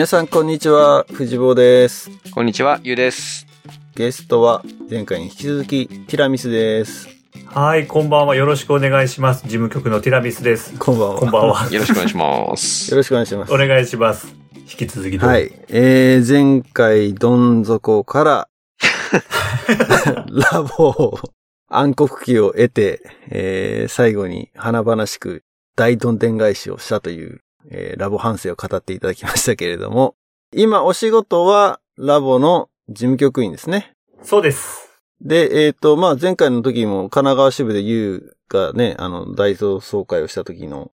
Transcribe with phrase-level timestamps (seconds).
[0.00, 2.10] 皆さんこんにちは、藤坊です。
[2.30, 3.46] こんにちは、ゆうです。
[3.94, 7.06] ゲストは前回に引き続きティラミスです。
[7.44, 8.34] はい、こんばんは。
[8.34, 9.42] よろしくお願いします。
[9.42, 10.78] 事務局のティラミスです。
[10.78, 11.20] こんばんは。
[11.20, 11.68] こんばんは。
[11.70, 12.90] よろしくお願いします。
[12.90, 13.58] よろしくお願いしますお。
[13.58, 14.34] 願いします。
[14.56, 15.52] 引き続きはい。
[15.68, 18.48] えー、前回どん底から
[20.50, 21.18] ラボを
[21.68, 25.42] 暗黒期を得て、えー、最後に華々しく
[25.76, 30.14] 大どんでん返しをしたという、えーラボ反省を語っていただきましたけれども、
[30.54, 33.94] 今お仕事はラボの事務局員ですね。
[34.22, 34.88] そうです。
[35.20, 40.92] で、えっ、と、まあ、前回の時も神奈川支部で U がね、あの、大同総会をした時の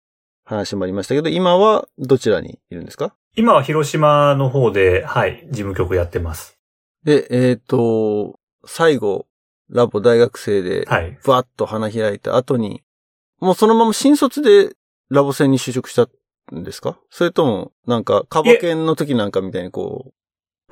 [0.44, 3.14] 話もありましたけど、今はどちらにいるんですか？
[3.34, 6.56] 今は広島の方で、はい、事務局やってます。
[7.04, 9.26] で、えっ、と、最後、
[9.68, 11.18] ラボ大学生で、はい。
[11.26, 12.82] バッと花開いた後に、
[13.40, 14.76] もうそのまま新卒で
[15.10, 16.08] ラボ戦に就職した
[16.54, 16.98] んですか？
[17.10, 20.12] それとも、なんか、カバケンの時なんかみたいにこう、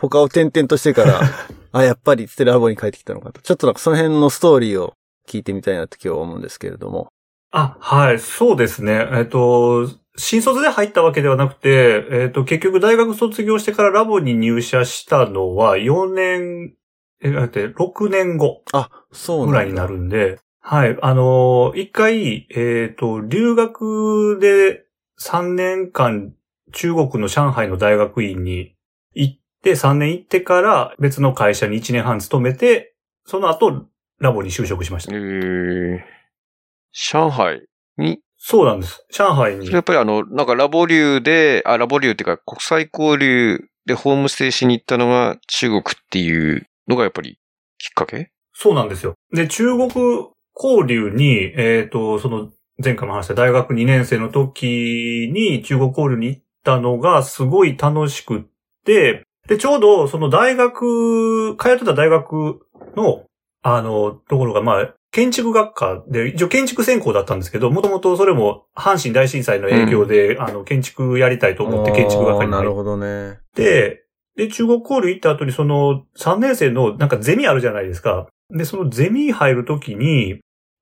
[0.00, 1.20] 他を転々としてから、
[1.72, 3.40] あ、やっぱりつってラボに帰ってきたのかと。
[3.40, 4.94] ちょっとなんかその辺のストーリーを
[5.28, 7.08] 聞いてみたいなって今日は思うんですけれども。
[7.52, 9.08] あ、はい、そうですね。
[9.12, 16.74] えっ、と、新卒で入ったわけではなくて、えっ、と、結局大学卒業してからラボに入社したのは4年、
[17.22, 24.84] え、だって6年後あ、そうぐらいになるんで、はい、あのー一回、えっ、と、留学で
[25.20, 26.32] 3年間
[26.72, 28.74] 中国の上海の大学院に
[29.14, 32.94] 行って、3年行ってから別の会社に1年半勤めて、
[33.26, 33.86] その後、
[34.18, 35.16] ラボに就職しましえた。
[35.16, 35.98] ー、
[36.92, 37.66] 上海
[37.98, 39.04] に、そうなんです。
[39.12, 39.70] 上海に。
[39.70, 47.38] やっぱりあの、なんかラボ流で、あ、ラボ流っていうか国際交流でホームステイしに行ったのが中国っていうのがやっぱり
[47.78, 48.30] きっかけ？
[48.54, 49.14] そうなんですよ。
[49.34, 49.88] で、中国
[50.56, 52.50] 交流に、えっ、と、その、
[52.82, 58.42] 前回も話した大学2年生の時に中国交流に行ったのがすごい楽しくっ
[58.84, 62.60] て、で、ちょうどその大学、通ってた大学
[62.96, 63.24] の、
[63.62, 73.40] あの、ところが、まあ、建築学科で、一応建築専攻だったんですけど、もともとそれも阪神大震災の影響で、あの、建築やりたいと思って建築学科になるほどね。
[73.56, 74.04] で、
[74.36, 78.28] で、中国交流行った後にその3年生のなんかゼミあるじゃないですか。
[78.50, 80.40] で、そのゼミ入るときに、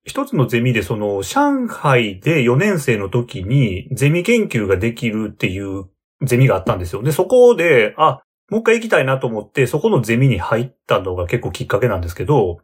[0.08, 5.84] 一つのゼミでその上海で4年生の時にゼミ研究ができるっていう
[6.22, 7.02] ゼミがあったんですよ。
[7.02, 12.58] で、そこで、あ、もう一回行きたいなと思って、そこのゼミに入ったのが結構きっかけなんですけど、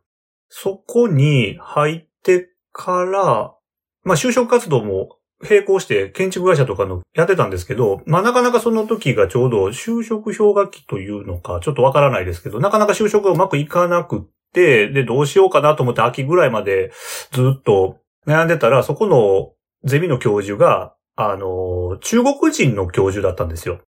[0.49, 3.55] そこに入ってから、
[4.03, 14.23] まあ就職活動も並行して建築会社とかのやってたんですけど、まあなかなかその時がちょうど就職氷河期というのか、ちょっとわからないですけど、なかなか就職がうまくいかなくっ、
[14.55, 16.93] で、どうしようかなと思って秋ぐらいまで
[17.33, 19.53] ずっと悩んでたら、そこの
[19.85, 23.81] ゼミの教授が、あの、中国人の教授だったんですよ。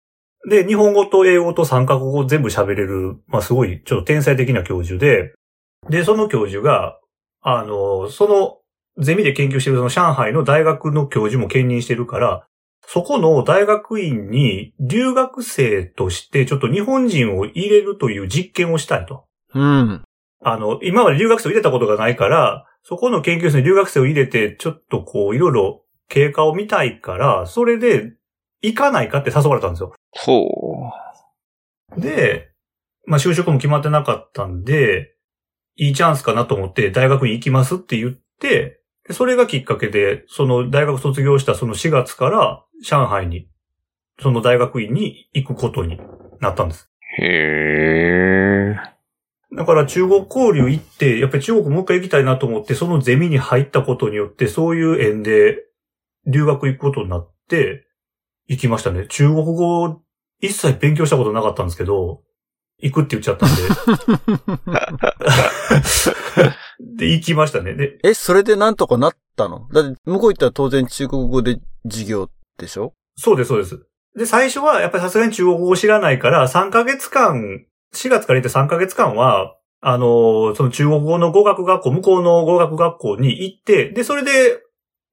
[0.49, 5.33] で、日本語と英語と三カ国語全部喋れる、まあすごいちょっと天才的な教授で、
[5.89, 6.99] で、その教授が、
[7.41, 8.59] あの、その
[9.03, 12.47] ゼミで研究してるその上海の大学の教授も兼任してるから、
[12.87, 19.25] そこの大学院に留学生としてちょっと日本人を入れるという実験をしたいと。
[19.55, 20.05] うん。
[20.45, 28.13] あの、今まで留学生を入れたことがないから、そこの研究室に留学生を入れて、ちょっとこう、いろいろ経過を見たいから、それで
[28.63, 29.95] 行かないかって誘われたんですよ。
[30.13, 30.91] ほ
[31.97, 32.51] で、
[33.07, 35.15] まあ就職も決まってなかったんで、
[35.77, 43.49] いいチャンスかなと思って大学に行きますって言って、でそれがきっかけで、その大学卒業したその4月から上海に、
[44.21, 45.99] その大学院に行くことに
[46.41, 46.91] なったんです。
[47.19, 47.25] う。
[47.25, 48.95] へー。
[49.57, 55.59] だから中国交流行って、やっぱり中国もう一回行きたいなと思って、そのゼミに入ったことによって、そういう縁で
[56.27, 57.87] 留学行くことになって、
[58.47, 59.07] 行きましたね。
[59.09, 60.03] 中国語
[60.41, 62.23] 一切勉強したことなかったんですけど、
[62.83, 63.63] 行くって言っちゃったんで。
[67.07, 67.75] で、行きましたね。
[67.75, 69.69] で、え、それでなんとかなったの？
[69.73, 71.59] だって、向こう行ったら当然中国語で
[71.89, 72.29] 授業
[72.59, 72.93] でしょ？
[73.17, 73.87] そうです、そうです。
[74.17, 84.61] で、最初はやっぱりさすがに中国語を知らないから、3ヶ月間、4月から行って3ヶ月間は、あの、その中国語の語学学校、向こうの語学学校に行って、で、それで、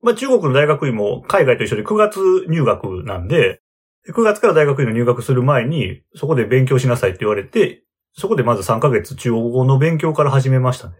[0.01, 3.61] まあ中国の大学院も海外と一緒で9月入学なんで、
[4.09, 7.83] 9月から大学院の入学する前に、そこで勉強しなさいって言われて、
[8.13, 10.95] そこでまず3ヶ月中国語の勉強から始めましたね。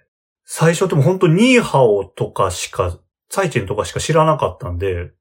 [0.45, 2.99] 最初でも本当ニーハオとかしか、
[3.29, 5.11] サイチェンとかしか知らなかったんで、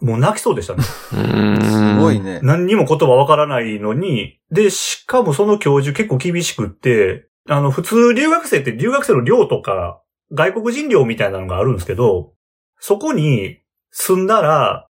[0.00, 0.82] もう泣きそうでしたね。
[1.12, 2.20] うーんすごい。
[2.20, 2.40] ね。
[2.42, 10.00] 何にも言葉わからないのに、で、しかもその教授結構厳しくって、あの、普通留学生って留学生の寮とか、
[10.32, 12.32] 外国人寮みたいなのがあるんですけど、
[12.78, 13.60] そこに
[13.90, 14.88] 住んだら、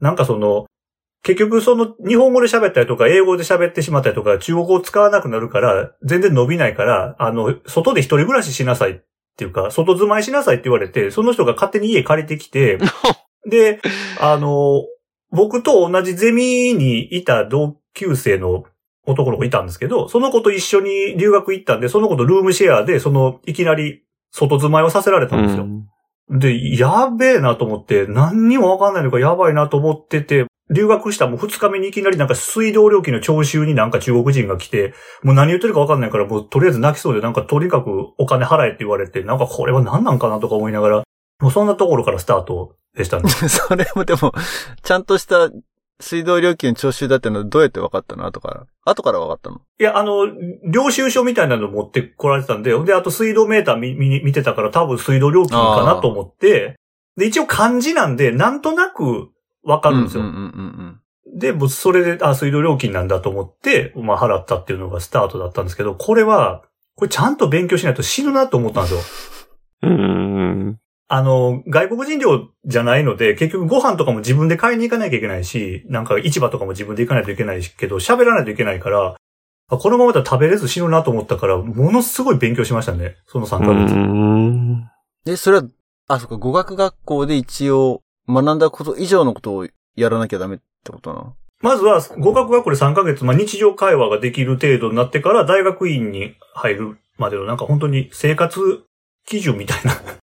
[0.00, 0.66] なんかその、
[1.22, 9.02] 結局その日本語で喋ったりとか英語で喋ってしまったりとか中国語を使わなくなるから全然伸びないから、あの、外で一人暮らししなさいっ
[9.36, 12.78] ていうか、外住まいしなさいって言われて、その人が勝手に家借りてきて、
[13.48, 13.80] で、
[14.20, 14.84] あの、
[15.30, 18.64] 僕と同じゼミにいた同級生の
[19.06, 25.66] 男の子いたんですけど、その子と一緒に留学行ったんで、その子とルームシェアで、その、いきなり外住まいをさせられたんですよ。
[26.30, 41.02] で、やべえなと思って、何にもわかんないのかやばいなと思ってて、留学したもう二日目にいきなりなんか水道料金の徴収になんか中国人が来て、もう何言ってるかわかんないから、もうとりあえず泣きそうで、なんかとにかくお金払えって言われて、なんかこれは何なんかなとか思いながら、
[41.40, 43.28] もうそんなところからスタートでしたね。
[43.48, 44.32] それもでも、
[44.82, 45.50] ちゃんとした
[46.00, 48.26] 水道料金の徴収だってのはどうやって分かったの？
[48.26, 48.66] 後から。
[48.84, 49.60] 後から分かったの？
[49.78, 50.26] いや、あの、
[50.70, 56.76] 領収書みたいなの持ってこられてたんで、で、あと水道メーター見見見てたから多分水道料金かなと思って、
[57.16, 59.30] で、一応漢字なんで、なんとなく
[59.62, 60.22] わかるんですよ。
[60.22, 60.46] うんうんうんう
[60.90, 61.00] ん
[61.36, 66.62] で、もうそれで、あ、水道料金なんだと思って、まあ払ったっていうのがスタートだったんですけど、これは、
[66.94, 69.00] これちゃんと勉強しないと死ぬなと思ったんですよ。
[69.82, 70.33] うん。
[71.06, 79.16] あの、外国人寮じゃないので、結局ご飯とかも自分で買いに行かなきゃいけないし、なんか市場とかも自分で行かないといけないけど、喋らないといけないから、
[79.68, 83.16] あこのままだと食べれず死ぬなと思ったから、ものすごい勉強しましたね。
[83.26, 83.94] その3ヶ月。
[83.94, 84.90] うん。
[85.24, 85.64] で、それは、
[86.08, 89.66] あ、そっか、語学学校で一応学んだこと以上のことを
[89.96, 91.34] やらなきゃダメってことなの？
[91.62, 98.84] まずは、語学学校で3ヶ月、まあ、日常会話ができる程度になってから、大学院に入るまでの、なんか本当に生活
[99.26, 99.92] 基準みたいな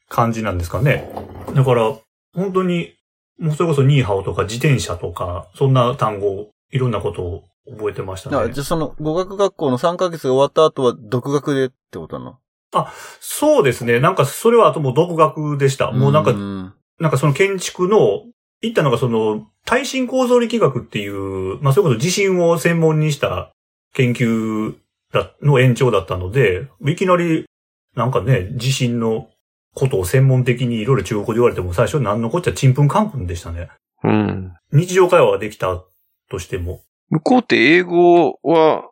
[0.10, 1.10] 感じなんですかね。
[1.54, 1.96] だから、
[2.34, 2.94] 本当に、
[3.40, 8.64] もうそれこそニーハオとか自転車とか、そんな単語、いろんなことを覚えてましたねじゃ。
[8.64, 12.88] あその語学学校の3ヶ月が終わった後は独学でってことなの？
[13.20, 14.00] そうですね。
[14.00, 15.92] なんか、それはあともう独学でした。
[15.92, 18.24] もうなんか、んなんかその建築の、
[18.62, 23.52] 行ったのがその、耐震構造力学っていう、まあそれこそ地震を専門にした
[23.94, 24.76] 研究
[25.14, 27.46] だの延長だったので、いきなり、
[27.96, 29.30] なんかね、地震の
[29.78, 33.70] ことを専門的にいろいろ中国語で言われても最初何のこっちゃちんぷんかんぷんでしたね。
[34.04, 34.54] うん。
[34.72, 35.84] 日常会話ができた
[36.32, 36.82] としても。
[37.10, 38.90] 向こうって英語は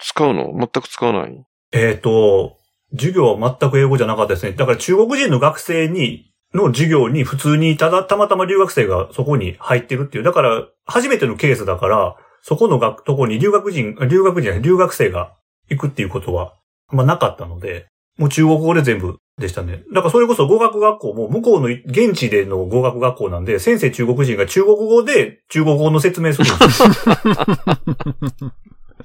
[0.00, 0.52] 使うの？
[0.52, 1.44] 全く使わない？
[1.72, 2.58] えっ、と、
[2.92, 4.52] 授業は全く英語じゃなかったですね。
[4.52, 10.24] だから中国人の学生に、の授業に普通にただ、たまたま留学生がそこに入ってるっていう。
[10.24, 15.34] だから、初めてのケースだから、そこの学、とこに留学人、あ留学人留学生が
[15.68, 16.54] 行くっていうことは、
[16.90, 17.88] まあなかったので、
[18.18, 19.84] もう中国語で全部でしたね。
[19.94, 26.68] だからそれこそ語学学校も向こうの現地での語学学校なんで、先生中国人が中国語で中国語の説明するんで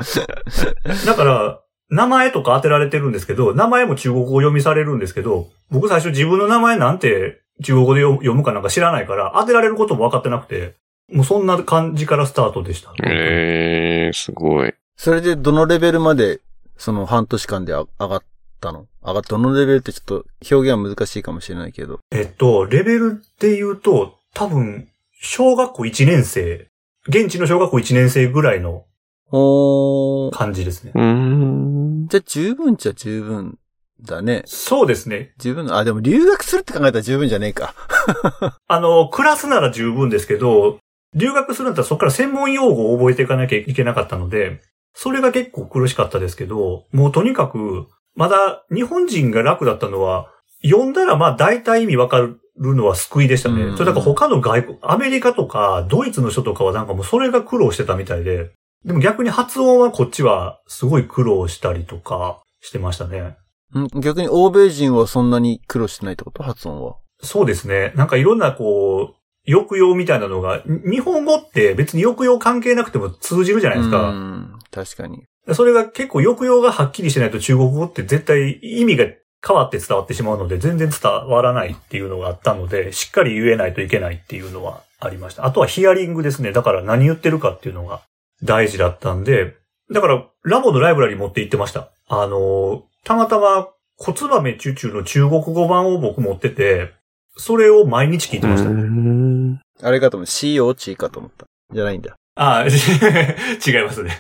[0.04, 0.25] すよ。
[1.06, 10.75] だから、名前とか当てられてるんですけど、名前も中国語読みされるんですけど、僕最初自分の名前なんて中国語で読読むかなんか知らないから、当てられることも分かってなくて、
[11.12, 12.94] もうそんな感じからスタートでした。
[13.04, 14.74] ええー、すごい。
[14.95, 16.42] それでどのレベルまで、
[16.77, 18.24] その半年間であ上がっ
[18.63, 18.88] たの？
[19.06, 22.00] 上がっどのレベルってちょっと表現は難しいかもしれないけど。
[22.12, 24.88] えっと、レベルで言うと、多分、
[25.21, 26.68] 小学校1年生、
[27.07, 28.86] 現地の小学校1年生ぐらいの
[29.31, 30.31] おー。
[30.36, 30.92] 感じですね。
[30.95, 32.07] うーん。
[32.07, 33.57] じゃあ十分っちゃ十分
[34.01, 34.44] だね。
[34.45, 35.33] そうですね。
[35.37, 37.73] 十分あ、でも留学するって考えたら十分じゃねえか。
[38.68, 40.80] あの、クラスなら十分ですけど、
[41.16, 44.61] 留学するんだったらそこから専門用語を覚えていかなきゃいけなかったので、
[44.95, 50.27] それが結構苦しかったですけど、もうとにかく、まだ日本人が楽だったのは、
[50.63, 53.63] 読んだらまあ大体意味わかるのは救いでしたね。
[53.63, 58.51] うんそれだから他の外国、アメリカとかドイツの人とかはなんかもうそれが苦労してたみたいで、
[58.85, 63.37] でも逆に発音はこっちはすごい苦労したりとかしてましたね。
[63.75, 66.43] ん逆に欧米人はそんなに苦労してないってこと？
[66.43, 66.95] 発音は。
[67.21, 67.93] そうですね。
[67.95, 74.11] なんかいろんなこう、抑揚みたいなのが、に日本語って別に抑揚関係なくても通じるじゃないですうか。
[74.11, 74.59] ん。
[74.71, 75.23] 確かに。
[75.52, 79.06] それが結構抑揚がはっきりしてないと中国語って絶対意味が
[79.45, 85.45] 変わって伝わってしまうので全然伝わらないっていうのがあったので、しっかり言えないといけないっていうのはありました。
[85.45, 86.54] あとはヒアリングですね。
[86.54, 88.02] だから何言ってるかっていうのが
[88.42, 89.56] 大事だったんで、
[89.92, 91.90] だからラボのライブラリ持って行ってました。
[92.07, 96.94] あの、たまたまコツバメチュチュの中国語版を僕持ってて、
[97.35, 98.69] それを毎日聞いてました。
[98.69, 100.26] うんあれかと思う。
[100.26, 101.47] CO チーかと思った。
[101.73, 102.16] じゃないんだ。
[102.35, 104.11] ああ、 違いますね。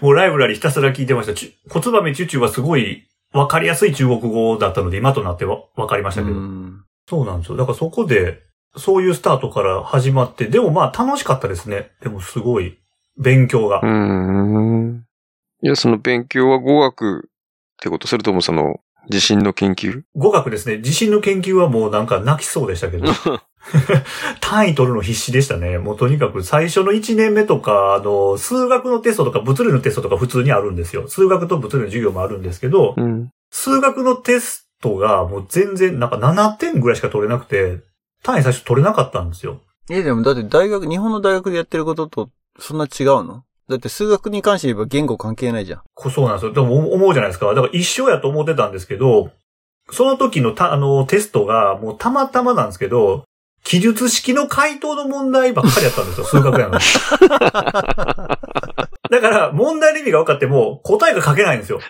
[0.00, 1.34] もうライブラリひたすら聞いてました。
[1.34, 6.36] ちコツバメチュチュはすごいわかりやすい中国語だったので、今となってわわかりましたけど。
[6.36, 7.56] うんそうなんですよ。
[7.56, 8.40] だからそこで、
[8.76, 11.90] そういうスタートから始まって、でもまあ楽しかったですね。
[12.00, 12.78] でもすごい、
[13.18, 13.80] 勉強が。
[13.82, 15.04] うん。
[15.62, 17.30] いや、その勉強は語学っ
[17.80, 20.02] てことそれともその、地震の研究？
[20.14, 20.80] 語学ですね。
[20.80, 23.06] 地震の研究はもうなんか泣きそうでしたけど。
[24.40, 25.78] 単位取るの必死でしたね。
[25.78, 31.06] もうとにかく最初の1年目とか、あの、数学のテストとか物理のテストとか普通にあるんですよ。
[31.08, 33.30] 数学と物理の授業もあるんですけど、うん。
[33.50, 37.80] 数学のテストがもう全然なんか7点ぐらいしか取れなくて、
[38.22, 39.60] 単位最初取れなかったんですよ。
[39.90, 43.44] え、でもだって大学、日本の大学でやってることとそんな違うの？
[43.72, 45.82] だって数学に関して言えば言語関係ないじゃん。
[45.94, 46.52] こそうなんですよ。
[46.52, 47.46] でも思うじゃないですか。
[47.54, 49.30] だから一緒やと思ってたんですけど、
[49.90, 53.24] その時のた、あの、テストがもうたまたまなんですけど、
[53.64, 56.84] 記述式の回答の問題ばっかりやったんですよ、 数学やのに。
[59.10, 61.80] だから、問題の意味が分かっても、答えが書けないんですよ。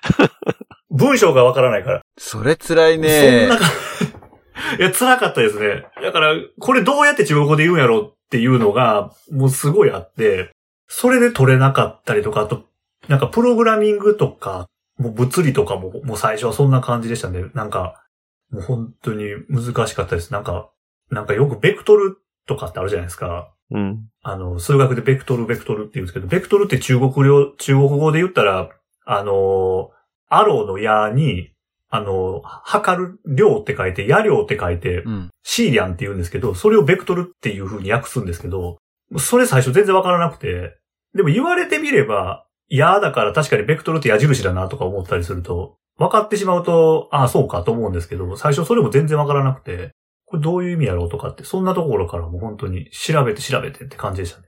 [0.91, 2.03] 文章が分からないから。
[2.19, 3.57] それ辛いそんねな。
[3.57, 3.65] か、
[4.79, 5.87] いや、辛かったですね。
[6.03, 10.51] だから、これどうやって中国語で言うんやろうっていうのが、もうすごいあって、
[10.95, 12.67] それで取れなかったりとか、あと、
[13.09, 14.69] なんかプログラミングとか、
[14.99, 17.47] もう物理とかも、もう最初はそんな感じでしたね。
[17.55, 18.05] なんか、
[18.51, 20.35] もう本当に難しかったです。
[20.35, 20.71] なんか、
[21.11, 23.55] なんかよくベクトルとかってあるじゃないですか。
[23.71, 24.07] うん。
[24.23, 28.69] あの、数学でベクトル、ベクトルって言うんですけど、ベクトルって中国語、中国語で言ったら、
[29.07, 29.93] あの、
[30.29, 31.53] アローの矢に、
[31.89, 35.31] あの、測る量って書いて、矢量って書いてう、ん。
[35.43, 38.77] シーリャンって言うんですけど、それをベクトルっていう風に訳すんですけど、
[39.19, 40.77] それ最初全然わからなくて、
[41.14, 49.92] でも言われてみれば、矢だから確かにベクトルって矢印だなとか思ったりすると、分かってしまうと、ああ、そうかと思うんですけど、最初それも全然わからなくて、
[50.25, 54.47] これどういう意味やろうとかって、そんなところからもう本当に調べて調べてって感じでしたね。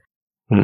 [0.51, 0.59] うー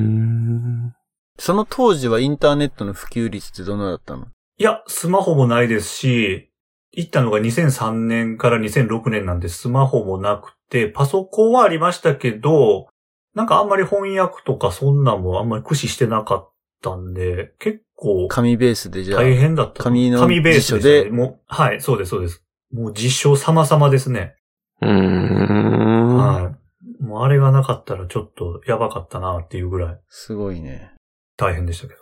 [0.00, 0.92] ん。
[1.38, 4.26] その当時はインターネットの普及率ってどのだったの？
[4.58, 6.50] いや、スマホもないですし、
[6.92, 12.86] 行ったのが2003年から2006年なんでスマホもなくて、パソコンはありましたけど、
[13.34, 19.22] なんかあんまり翻訳とかそんなんもあんまり駆使してなかったんで、結構紙ベースでじゃあ。
[19.22, 19.82] 大変だった。
[19.82, 21.10] 紙の紙ベースでね。
[21.10, 22.44] もう、はい、そうです、そうです。
[22.72, 24.36] もう実証様々ですね。
[24.80, 26.16] うーん。
[26.16, 26.54] は
[27.00, 27.02] い。
[27.02, 30.92] もうあれがなかったらちょっとやばかったなっていうぐらいすごいね。
[31.36, 32.00] 大変でしたけど。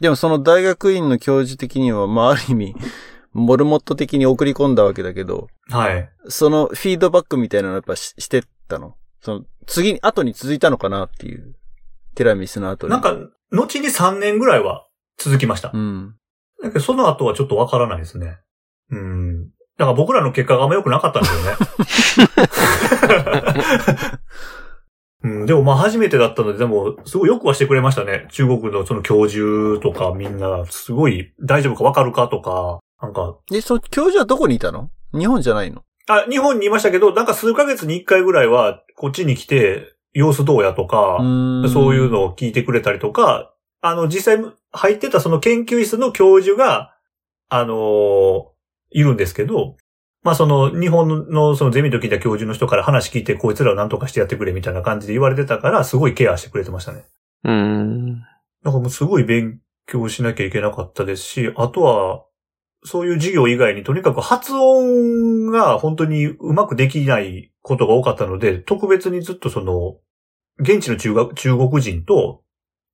[0.00, 2.74] でもその大学院の教授的には、まあある意味、
[3.32, 6.10] モルモット的に送り込んだわけだけど、はい。
[6.28, 8.96] そのフィードバックみたいなのやっぱししてったの？
[9.22, 11.54] その次に、後に続いたのかなっていう。
[12.14, 12.90] ティラミスの後に。
[12.90, 13.16] なんか、
[13.50, 14.86] 後に3年ぐらいは
[15.16, 15.70] 続きました。
[15.72, 16.14] うん。
[16.62, 18.38] だけど、その後はちょっとわからないですね。
[18.90, 19.46] うん。
[19.78, 22.38] だから僕らの結果があんま良くなかったんですよね。
[25.24, 28.26] うん、でもまあ初めてだったので、でも、すごいよくはしてくれましたね。
[28.32, 34.90] 中国のその教授とかみんな、すごい大丈夫かわかるかとか、なんか、で、その教授はどこにいたの？
[35.16, 35.84] 日本じゃないの？
[36.08, 41.18] あ、日本にいましたけど、なんか数ヶ月に一回ぐらいは、こっちに来て、様子どうやとか、
[41.72, 46.94] そういうのを聞いてくれたりとか、あの、実際入ってたその研究室の教授が、
[47.48, 48.52] あのー
[48.94, 49.76] いるんですけど、
[50.22, 57.04] まあその日本のそのゼミと聞いた教授の人から話聞いてこいつらを何とかしてやってくれみたいな感じで言われてたから、すごいケアしてくれてましたね。
[57.44, 58.20] うーん。
[58.62, 62.24] なんかもうすごい勉強しなきゃいけなかったですし、あとは、
[62.84, 69.96] そういう授業以外にとにかく発音が本当にうまくできないことが多かったので、特別にずっとその、
[70.58, 72.42] 現地の中学、中国人と、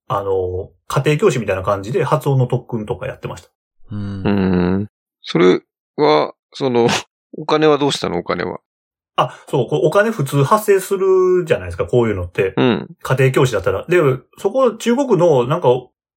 [0.07, 3.49] あの、家庭教師みたいな感じで発音の特訓とかやってました。
[3.91, 4.87] うんん。
[5.21, 5.61] それ
[5.97, 6.87] は、その、
[7.37, 8.19] お金はどうしたの？
[8.19, 8.59] お金は。
[9.15, 12.53] あ、そう、お金普通発生するじゃないですか、こういうのって。
[12.57, 12.87] うん。
[13.01, 13.85] 家庭教師だったら。
[13.87, 13.99] で、
[14.37, 15.69] そこ、中国のなんか、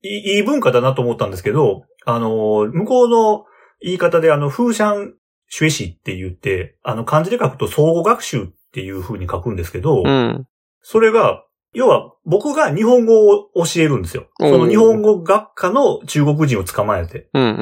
[0.04, 3.44] いいいい文化だなと思ったんですけど、あの、向こうの
[3.82, 5.14] 言い方であの、風シャン
[5.48, 10.46] シュエシって言って、あの、漢字で書くと相互学習っていう風に書くんですけど、うん。
[10.80, 14.28] それが、要は僕が日本語を教えるんですよ。
[14.40, 17.28] その日本語学科の中国人を捕まえて。
[17.34, 17.52] うんうんう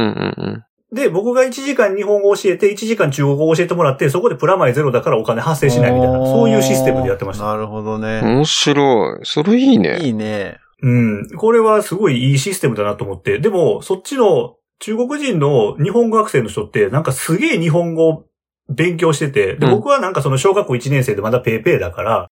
[0.46, 7.44] んで、僕が1時間日本語を教えて、1時間中国語を教えてもらって、そこでプラマイゼロだからお金発生しないみたいな、そういうシステムでやってました。
[7.44, 8.02] なるほどうん。
[8.02, 8.20] ね。
[8.22, 9.24] 面白い。
[9.24, 10.00] それいいね。
[10.00, 10.58] いいね。
[10.82, 11.28] うん。
[11.36, 13.38] これはすごいいいシステムだなと思って。
[13.38, 18.24] でも、そっちの中国人の日本語学生の人って、なんかすげえ日本語を
[18.68, 22.28] 勉強してて、で、うん僕はなんかその小学校1年生でまだペーペーだから、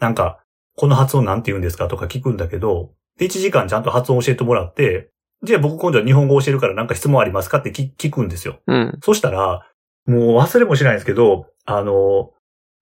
[0.00, 0.40] なんか、
[0.76, 5.10] この発音なんて言うんですかとか聞くんだけど、で、1時間ちゃんと発音教えてもらって、
[5.42, 8.60] じゃあ僕今度は日本語教えるからなんか質問ありますかって聞聞くんですよ。
[8.66, 8.98] うん。
[9.02, 9.66] そしたら、
[10.06, 12.30] もう忘れもしないんですけど、あの、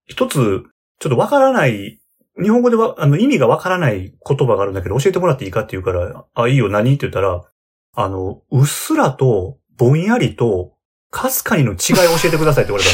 [0.06, 0.62] 一つ、
[1.00, 2.00] ちょっとわからない、
[2.40, 6.94] 日本語では、あの、意味がわからない言葉があるんだけど、教えてもらっていいかって言うから、あ、いいよ、何？
[6.94, 7.44] って言ったら、
[8.00, 10.74] あの、うっすらと、ぼんやりと、
[11.10, 11.76] かすかにの違い
[12.06, 12.92] を教えてくださいって言われた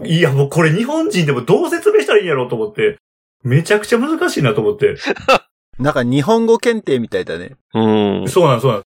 [0.00, 0.10] んで。
[0.12, 2.96] いや、もうこれ日本人でもどう説明したらいいんやろうと思って、
[3.44, 4.96] めちゃくちゃ難しいなと思って。
[5.78, 7.52] なんか日本語検定みたいだね。
[7.74, 8.28] うん。
[8.28, 8.84] そうなんそう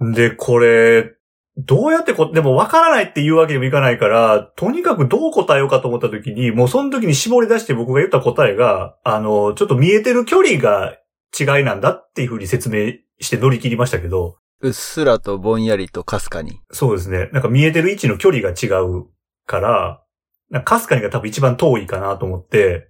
[0.00, 0.14] なん。
[0.14, 1.12] で、これ、
[1.58, 10.96] どうやってこ、でも分からないっていうわけにもいかないから、とにかくどう答えようかと思った時に、もうその時に絞り出して僕が言った答えが、あの、ちょっと見えてる距離が
[11.38, 16.60] 違いなんだっていうふうに説明して乗り切りましたけど、うっすらとぼんやりとかすかに。
[16.70, 17.28] そうですね。
[17.32, 19.06] なんか見えてる位置の距離が違う
[19.46, 20.02] から、
[20.50, 22.88] なんかかすかにが多分一番遠いかなと思って、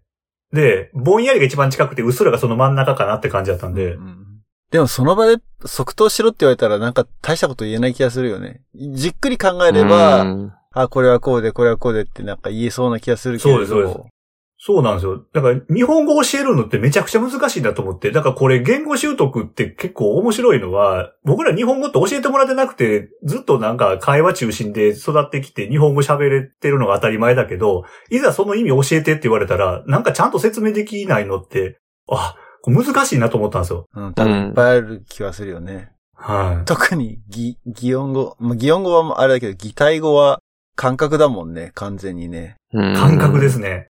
[0.52, 4.20] で、ぼんやりが一番近くて、うっすらがその真ん中かなって感じだったんで、うん
[4.70, 8.62] でもその場で即答しろって言われたらなんか大したこと言えない気がするよね。
[8.74, 13.66] じっくり考えれば、うんあ、これはこうで、これはこうでってなんか言えそうな気がするけれど。
[13.66, 14.10] そうですそうで
[14.66, 15.22] そうなんですよ。
[15.34, 18.10] だから、日本語を教えるのってめちゃくちゃ難しいんだと思って。
[18.12, 31.76] だからこれ、言語習得って結構面白いのは、僕ら日本語って教えてもらってなくて、ずっとなんか会話中心で育ってきて、日本語喋れてるのが当たり前だけど、いざその意味教えてって言われたら、なんかちゃんと説明できないのって、
[32.10, 32.34] あ、
[32.66, 33.84] 難しいなと思ったんですよ。
[33.94, 35.90] うん、多分いっぱいある気はするよね。
[36.16, 36.64] はい。
[36.64, 38.34] 特に、擬、擬音語。
[38.40, 40.40] まあ、擬音語はあれだけど、擬態語は
[40.74, 42.56] 感覚だもんね、完全にね。
[42.72, 43.88] 感覚ですね。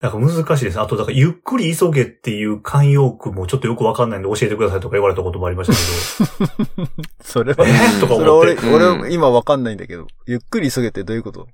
[0.00, 0.80] なんか難しいです。
[0.80, 6.88] あと、だから、ゆっくり急げっていう慣用句もちょっとよくわかんないんで教えてくださいとか言われたこともありましたけど。
[7.22, 7.70] それは、え？
[7.70, 8.66] ー とかそれ俺、思って。
[8.66, 11.48] うん俺、今わかんないんだけど、ゆっくり急げってどういうこと？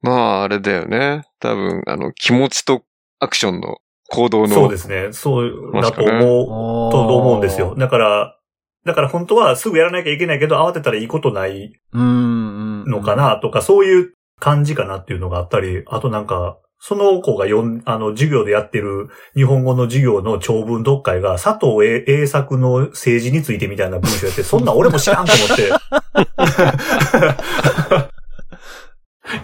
[0.00, 1.22] まあ、あれだよね。
[1.38, 2.82] 多分、あの、気持ちと
[3.20, 3.76] アクションの
[4.10, 4.48] 行動の。
[4.48, 5.12] そうですね。
[5.12, 7.76] そうだと思う、とと思うんですよ。。
[7.76, 8.36] だから、
[8.84, 12.84] だから本当はすぐやらなきゃいけないけど、慌てたらいいことないうん、うん。
[12.90, 25.70] のかなとか、そういう感じかなっていうのがあったり、あとなんか、その子がよん、あの、授業でやってる日本語の授業の長文読解が、佐藤栄栄作の政治についてみたいな文章やって、そんなん俺も知らんと思って。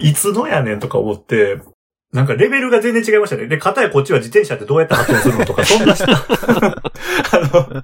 [0.05, 1.61] いつのやねんとか思って、
[2.11, 3.47] なんかレベルが全然違いましたね。
[3.47, 6.15] で、片やこっちは自転車ってどうやって発音するのとか、そんな人あ
[7.53, 7.83] の、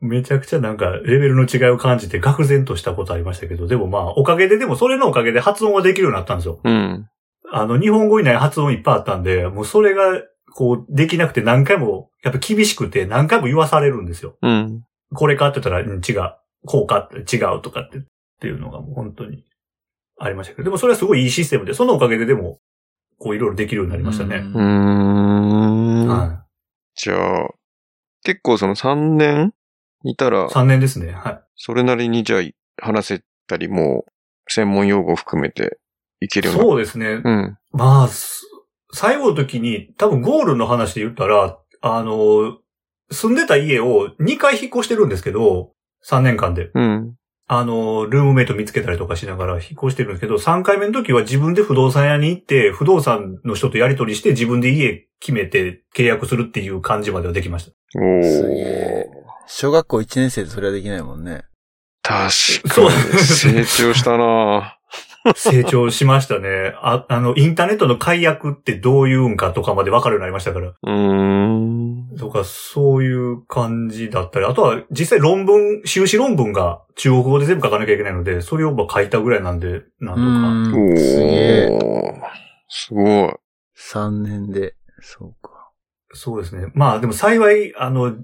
[0.00, 6.60] めちゃくちゃなんかレベルの違いを感じて愕然としたことありましたけど、でもまあ、おかげで、でもそれのおかげで発音ができるようになったんですよ。
[6.62, 7.08] うん。
[7.50, 10.22] あの、日本語以内発音いっぱいあったんで、もうそれが、
[10.54, 14.36] こう、できなくて何回も、やっぱ厳しくて何回も言わされるんですよ。
[14.42, 14.84] うん。
[15.14, 16.34] これかって言ったら、うん、違う。
[16.66, 18.00] こうかって違うとかって、っ
[18.40, 19.44] ていうのがもう本当に
[20.18, 22.58] ありましたけど、でもそれはすごいいいシステムで、そのおかげででも、
[23.18, 24.36] こういろいろできるようになりましたね。
[24.36, 26.08] うーん。
[26.08, 26.44] は
[26.94, 27.48] じゃあ、
[28.24, 29.52] 結構その3年
[30.04, 31.12] いたらい。、3年ですね。
[31.12, 31.40] はい。
[31.56, 32.42] それなりにじゃあ
[32.80, 34.12] 話せたり、もう、
[34.48, 35.78] 専門用語を含めて
[36.20, 37.20] いけるようになそうですね。
[37.24, 37.58] うん。
[37.72, 38.42] まあ、す
[38.92, 42.58] 最後の時に、多分ゴールの話で言ったら、あの、
[43.10, 45.72] 住んでた家を2回引っ越してるんですけど、
[46.06, 46.70] 3年間で。
[46.74, 47.14] うん。
[47.50, 57.72] あの、ルームメイト見つけたりとかしながら引っ越してるんですけど、3回目の時は自分で不動産屋に行って、不動産の人とやり取りして自分で家決めて契約するっていう感じまではできました。
[57.98, 59.17] おすげえ
[59.48, 61.44] 小学校1年生でそれはできないもんね。
[62.02, 64.78] 確そうかに、成長したな
[65.36, 66.74] 成長しましたね。
[66.76, 70.68] あ、あの、インターネットの解約ってどういうんかとかまで分かるようになりましたから。
[70.68, 72.16] うーん。
[72.18, 80.78] とか、そういう感じだったり、あとは実際論文、修士論文が中国語で全部書かなきゃいけないので、それをまあ書いたぐらいなんで、なんとか。
[80.78, 81.68] うんおすげえ。
[81.68, 82.20] ー。
[82.68, 83.34] すごい。
[83.76, 85.70] 3年で、そうか。
[86.12, 86.70] そうですね。
[86.74, 88.14] まあでも幸い、あの、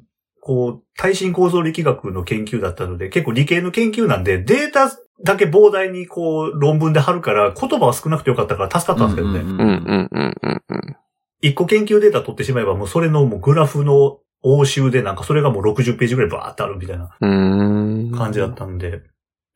[0.46, 9.40] こう、耐震構造力学の研究だったので、結構理系の研究なんで、データだけ膨大にこう、論文で貼るから、言葉は少なくてよかったから助かったんですけどね。
[9.40, 10.96] うんうんうんうんうんうん。
[11.40, 18.14] 一個研究データ取ってしまえば、もうそれのもうグラフの応酬でなんかそれがもう60ページぐらいバーってあるみたいなうーん。
[18.14, 19.00] 感じだったんで、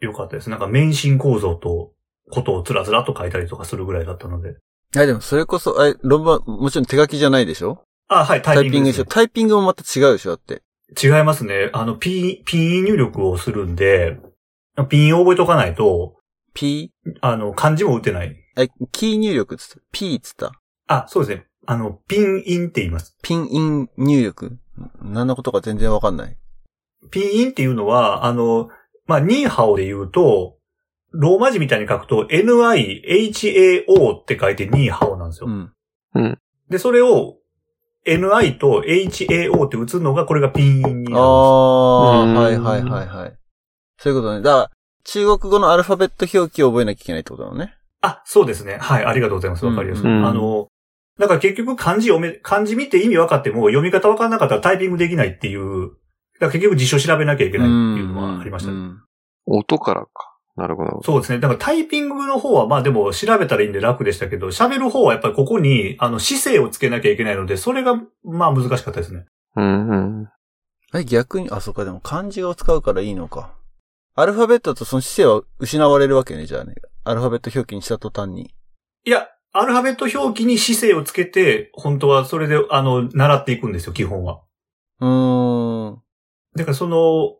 [0.00, 0.48] よかったです。
[0.48, 1.92] なんか免震構造と、
[2.30, 4.56] ことをつらつらと書いたりとかするぐらいだったので。
[4.96, 7.82] あ、でもそれこそ、あれ、論文はもちろん手書きじゃないでしょ？
[8.08, 9.04] あ、はい、タタイイピングで、ねピングですしょ？
[9.04, 10.30] タイピングもまた違うでしょ？
[10.30, 10.62] だって。
[11.00, 11.70] 違いますね。
[11.72, 14.18] あの、ピン、ピン入力をするんで、
[14.88, 16.16] ピンを覚えとかないと、
[16.54, 16.92] P?
[17.20, 18.36] あの、漢字も打てない。
[18.56, 20.52] え、キー入力っつった ?P っつった？
[20.88, 21.46] あ、そうですね。
[21.66, 23.16] あの、ピンインって言います。
[23.22, 24.58] ピンイン入力？
[25.02, 26.36] 何のことか全然わかんない。
[27.10, 28.70] ピンインっていうのは、あの、
[29.06, 30.56] まあ、ニーハオで言うと、
[31.12, 35.48] ローマ字みたいに書くと、NIHAO って書いてニーハオなんですよ。
[36.14, 36.38] うん。
[36.68, 37.37] で、それを、
[38.06, 41.16] NI と HAO って打つのが、これがピンインになるんです。
[41.16, 43.38] ああ、うんはいはいはいはい。
[43.98, 44.42] そういうことね。
[44.42, 44.70] だから、
[45.04, 47.74] 中国語のアルファベット表記を覚えなきゃいけないってことだもんね。
[48.00, 48.78] あ、そうですね。
[48.80, 49.66] はい、ありがとうございます。
[49.66, 50.04] わかりやすい。
[50.04, 50.68] うんあの、
[51.18, 55.90] だから結局漢字読め、漢字見て意味分かっても読み方分かんなかったらタイピングできないっていう、
[56.34, 58.76] だから結局辞書調べなきゃいけないっていうのはありましたね。
[58.76, 59.02] うん
[59.50, 60.27] 音からか。
[60.58, 61.00] なるほど。
[61.04, 61.38] そうですね。
[61.38, 67.94] だからタイピングの方はまあでも調べたらいいんで楽でしたけど、喋る方はやっぱりここに、あの、姿勢をつけなきゃいけないので、それが
[68.24, 69.24] まあ難しかったですね。
[69.54, 69.94] うんう
[70.24, 70.28] ん。
[70.94, 73.54] え、逆に、あ、そっか、でも漢字を使うからいいのか。
[74.16, 76.74] アルファベットとその姿勢は失われるわけね、じゃあね。
[77.04, 78.52] アルファベット表記にした途端に。
[79.04, 84.40] いや、アルファベット表記に姿勢をつけて、本当はそれで、あの、習っていくんですよ、基本は。
[84.98, 86.02] うーん。
[86.56, 87.36] だからその、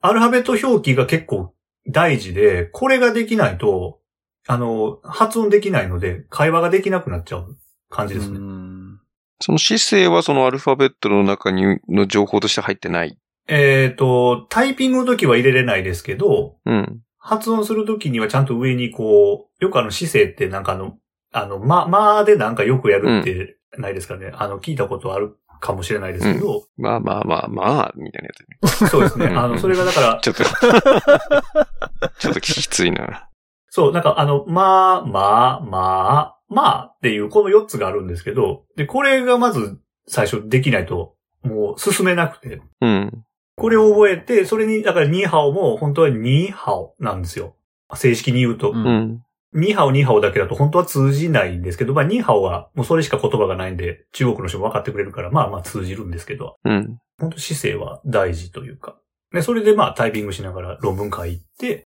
[0.00, 1.54] アルファベット表記が結構
[1.86, 4.00] 大事で、これができないと、
[4.46, 7.56] あの、発音できないので、会話ができなくなっちゃう
[7.90, 8.38] 感じですうね。
[8.38, 9.00] ん
[9.40, 13.16] その姿勢はそのアルファベットの中に、の情報として入ってない？
[13.46, 17.00] えっ、と、タイピングの時は入れれないですけど、うん。
[17.18, 20.96] 発音するときにはちゃんと上にこう、よくあの姿勢ってなんかあの、
[21.32, 24.32] あの、ま、まあでなんかよくやるってないですかね。
[24.34, 28.88] あの、聞いたことあるかもしれないですけど、まあまあまあまあ、みたいなやつね。
[28.88, 29.26] そうですね。
[29.26, 30.44] うんあの、それがだから、ちょっと、
[32.18, 33.28] ちょっときついな。
[33.70, 43.24] そう、なんかあの、まあ、まあ、まあ、まあっていうこの4つがあるんですけど、で、これがまず最初できないと、もう進めなくて、うん。
[43.56, 47.56] これを覚えて、それに、だからニーハオも本当はニーハオなんですよ。
[47.94, 48.70] 正式に言うと。
[48.70, 49.22] うんうん。
[49.54, 56.98] ニーハオニーハオだけだと本当は通じないんですけど、まあニーハオはもうそれしか言葉がないんで、中国の人も分かってくれるから、まあまあ通じるんですけど、うん。
[57.18, 58.96] 本当姿勢は大事というか。
[59.32, 61.86] で、それでまあタイピングしながら論文書いて、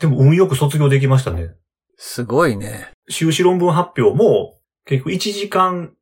[0.00, 1.50] でも運よく卒業できましたね。
[1.96, 2.90] すごいね。
[3.08, 5.94] 修士論文発表も結局1時間、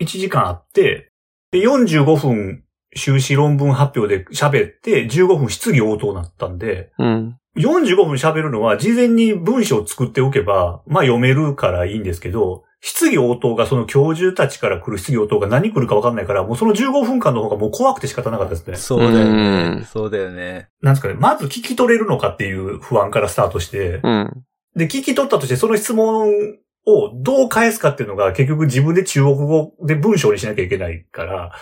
[0.00, 1.10] 1時間あって、
[1.50, 7.38] で、45分修士論文発表で喋って、15分質疑応答になったんで、うん。
[7.58, 18.76] 45分喋るのは事前に文章を作っておけば、まあ読めるからいいんですけど、質疑応答がその教授たちから来る質疑応答が何来るか分かんないから、もうその15分間の方がもう怖くて仕方なかったですね。
[18.76, 19.84] そうだようんね。
[19.84, 20.68] そうだよね。
[20.80, 24.44] なんですかね、まず聞き取れるのかっていう不安からスタートして、うん。
[24.76, 26.28] で、聞き取ったとしてその質問
[26.86, 31.52] をどう返すかっていうのが結局自分で中国語で文章にしなきゃいけないから、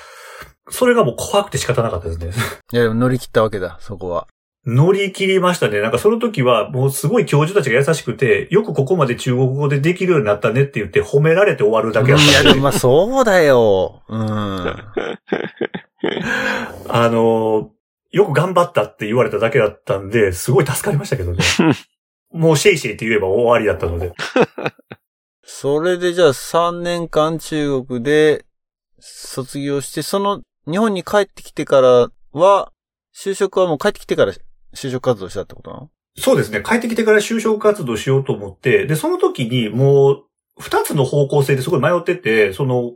[0.69, 2.31] それがもう怖くて仕方なかったですね。
[2.73, 4.27] いや、でも乗り切ったわけだ、そこは。
[4.67, 5.81] 乗り切りましたね。
[5.81, 14.03] なんかその時はもうすごい教授たちが優しくて、よくここまで中国語でできるようになったねって言って褒められて終わるだけだっいや、たんででもまあそうだよ。
[14.09, 14.23] うん。
[16.89, 17.71] あの、
[18.11, 21.45] よく頑張ったって言われただけだったんで、すごい助かりましたけどね。
[22.33, 24.13] もうシェイシェイって言えば終わりだったので。
[25.45, 28.45] それでじゃあ3年間中国で
[28.99, 32.73] 卒業して、その日本に帰ってきてからは、
[33.15, 34.33] 就職はもう帰ってきてから
[34.77, 35.91] 就職活動したってことなの？
[36.19, 36.63] そうですね。
[36.63, 40.23] 帰ってきてから就職活動しようと思って、で、その時にもう、
[40.59, 42.93] 二つの方向性ですごい迷ってて、その、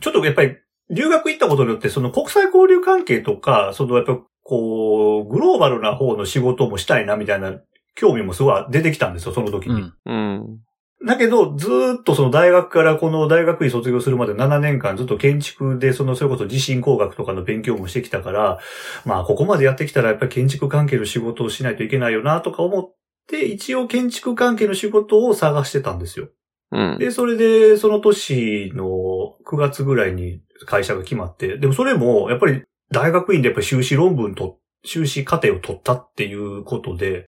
[0.00, 0.56] ちょっとやっぱり、
[0.90, 7.58] 留学行ったことによって、その国際交流関係とか、そのやっぱこう、グローバルな方の仕事もしたいなみたいな
[7.96, 9.74] 興味もすごい出てきたんですよ、その時に。
[9.74, 9.94] うん。
[10.04, 10.58] うん。
[11.04, 18.58] だけど、ずーっとその大学からこの大学院卒業するまで7年間ずっと建築で、そのそれこそ地震工学とかの勉強もしてきたから、
[19.04, 22.94] まあここまでやってきたらやっぱり建築関係の仕事をしないといけないよなとか思っ
[23.26, 26.28] て、一応建築関係の仕事を探してたんですよ。
[26.72, 26.98] うん。
[26.98, 37.26] で、それでその年の9月ぐらいに会社が決まって、でもそれもやっぱり大学院でやっぱり修士論文と、修士課程を取ったっていうことで、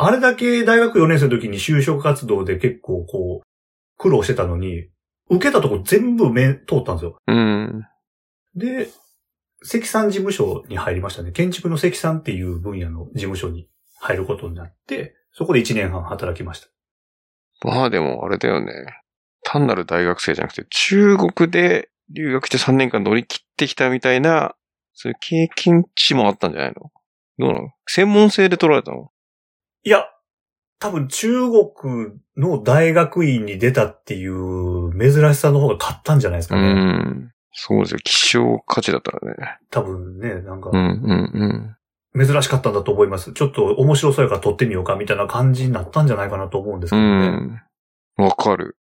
[0.00, 3.46] あれだけ大学4年生の時に就職活動で結構こう、
[3.96, 4.88] 苦労してたのに、
[5.28, 7.18] 受けたとこ全部目通ったんですよ。
[7.26, 7.84] うん。
[8.54, 8.88] で、
[9.64, 11.32] 積算事務所に入りましたね。
[11.32, 16.68] 建築の積算っていう分野の事務所に入ることになって、そこで1年半働きました。
[17.68, 18.72] まあでもあれだよね。
[19.42, 24.54] 単なる大学生じゃなくて、中国で留学して3年間乗り切ってきたみたいな、
[24.94, 26.92] そういう経験値もあったんじゃないの？
[27.38, 27.70] どうなの？
[27.86, 29.10] 専門性で取られたの？
[29.84, 30.04] いや、
[30.80, 36.72] 多分中国の大学院に出たっていう珍しさの方が勝ったんじゃないですうかね。
[36.72, 37.32] ん。
[37.52, 37.98] そうですよ。
[38.04, 39.58] 希少価値だったらね。
[39.70, 41.76] 多分ね、なんかうん、
[42.14, 43.32] うん、珍しかったんだと思います。
[43.32, 47.28] ちょっと面白そうやから撮ってみようかみたいな感じになったんじゃないかなと思うんですけうどね。
[47.28, 47.62] ん。
[48.18, 48.24] うん。
[48.24, 48.76] わかる。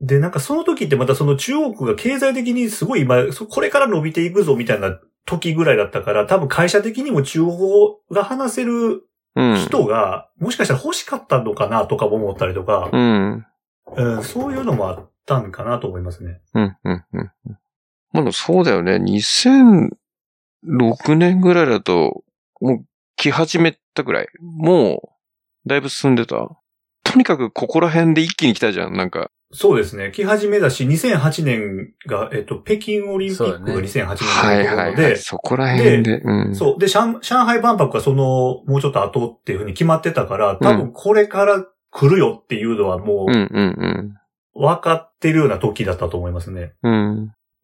[0.00, 9.02] で、なんかその時ってまたその中国が経済的にすごい今、そこれから伸びていくぞみたいな時ぐらいだったから、多分会社的にも中国語が話せるうん。
[9.34, 13.46] 人が、もしかしたら欲しかったのかなとかも思ったりとかう、ん。
[13.96, 16.40] うん、そういうのもあったんかなと思いますね。
[16.54, 17.30] うん、うん、うん。
[18.12, 18.96] まあでもそうだよね。
[18.96, 19.90] 2006
[21.16, 22.24] 年ぐらいだと、
[22.60, 22.84] もう
[23.16, 24.28] 来始めたぐらい。
[24.40, 25.10] も
[25.64, 26.36] う、だいぶ進んでた。
[27.04, 28.96] とにかくここら辺で一気に来たじゃん。
[28.96, 29.30] なんか。
[29.52, 30.12] そうですね。
[30.12, 34.14] 来始めだし、2008年が、えっと、北京オリンピックが2008年は
[34.54, 34.96] いろはいはい。
[34.96, 36.20] で、そこら辺で。
[36.20, 36.54] うん。
[36.54, 36.78] そう。
[36.78, 44.14] で、上上海万博がその、もうちょっと後っていうふうに決まってたから、多分これから来るよっていうのはもうん、う、うん、
[44.54, 46.74] 分かってるような時だったと思いますね。
[46.84, 46.92] うん。
[46.92, 46.96] う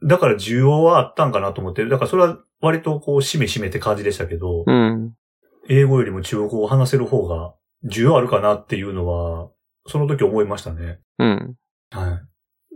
[0.05, 0.09] ん。
[0.09, 5.15] だから需要はあったんかなと思って、だからそれは割とこう、しめしめって感じでしたけど、うん。
[5.69, 9.51] 英語よりも中国語を話せる方が需要あるかなっていうのは、
[9.87, 10.99] その時思いましたね。
[11.21, 11.55] うん。
[11.91, 12.21] は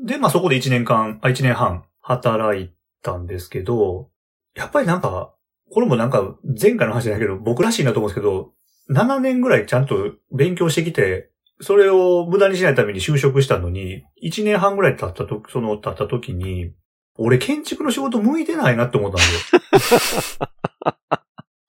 [0.03, 0.07] い。
[0.07, 4.11] で、まあそこで1年間、あ、1年半働いたんですけど、
[4.55, 5.35] やっぱりなんか、
[5.73, 8.53] これもなんか前回の話じゃないけど、僕らしいなと思うんですけど、
[8.91, 16.73] 7年ぐらいちゃんと勉強してきて、それを無駄にしないために就職したのに、1年半ぐらい経ったと、その経った時に、
[17.19, 20.49] 俺建築の仕事向いてないなって思ったんですよ。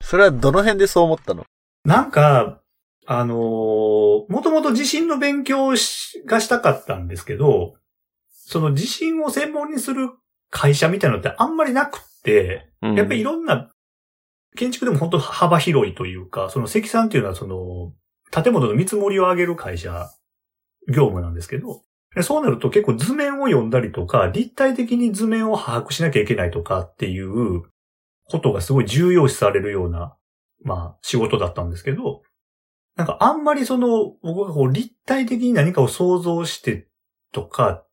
[0.00, 1.44] それはどの辺でそう思ったの？
[1.84, 2.61] なんか、
[3.06, 3.92] あのー
[4.28, 7.74] もともと地震の勉強がしたかったんですけど、
[8.30, 10.10] その地震を専門にする
[10.50, 12.94] 会社みたいなのってあんまりなくって、うん。
[12.94, 13.70] やっぱりいろんな、
[14.54, 17.92] 建築でも本当幅広いというか、その積算っていうのはその、
[18.30, 20.10] 建物の見積もりを上げる会社、
[20.88, 21.82] 業務なんですけど、
[22.14, 27.62] でそうなると結構図面を読んだりとか、立体的に図面を把握しなきゃいけないとかっていう
[28.24, 30.16] ことがすごい重要視されるような、
[30.62, 32.22] まあ仕事だったんですけど、
[32.96, 36.88] なんかあんまりその、僕がこう立体的に何かを想像して
[37.32, 37.84] とか、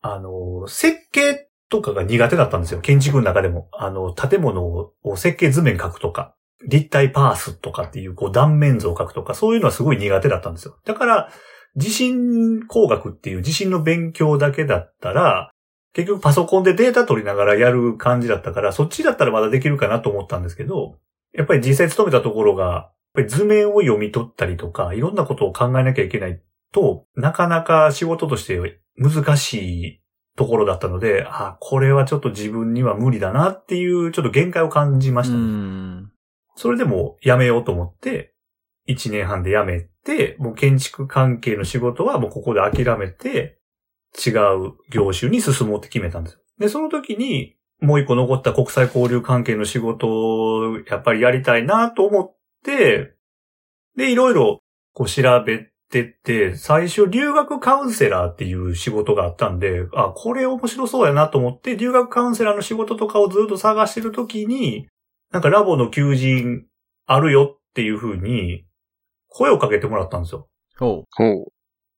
[0.00, 2.80] あの、設計とかが苦手だったんですよ。
[2.80, 3.68] 建築の中でも。
[3.72, 6.34] あの、建物を設計図面書くとか、
[6.66, 10.76] 立体パースとかっていうこう断面図を書くとか、そういうのはすごい苦手だったんですよ。
[10.84, 11.30] だから、
[11.76, 15.50] 地震工学っていう地震の勉強だけだったら、
[15.92, 20.98] 結局パソコンでデータ取りながらやる感じだったから、そっちだったらまだできるかなと思ったんですけど、
[21.32, 26.40] やっぱり実際勤めたところが、ぱり図面を読み取ったりとか、いろんなことを考えなきゃいけない
[26.72, 30.02] と、なかなか仕事として難しい
[30.36, 35.42] ところだったので、あ、これはちょっと自分には無理だなっていう、ちょっと限界を感じまうしたね。
[35.42, 36.12] ん。
[36.54, 38.34] それでも辞めようと思って、
[38.88, 43.58] 1年半で辞めて、もう建築関係の仕事はもうここで諦めて、
[44.16, 46.40] 違う業種に進もうって決めたんですよ。
[46.58, 53.14] で、その時に、もう一個残った国際交流関係の仕事をやっぱりやりたいなと思って、で、
[53.96, 54.60] いろいろ
[54.92, 64.88] こう調べてって、最初留学カウンセラーっていう仕事があったんで、あ、これ面白そうやなと思って、留学カウンセラーの仕事とかをずっと探してる時に、
[65.30, 66.66] なんかラボの求人
[67.06, 68.64] あるよっていう風に
[69.28, 70.48] 声をかけてもらったんですよ。
[70.78, 71.52] ほほう。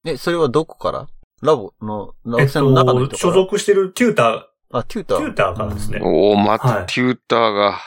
[0.05, 0.09] う。
[0.09, 1.09] え、それはどこから？
[1.43, 5.19] ラボの、ラボえっさんの中の人と、所から、属してるテュータあ、テューー、ター。
[5.19, 6.01] テューターからですね。
[6.03, 7.79] おー、まはいたテューターが、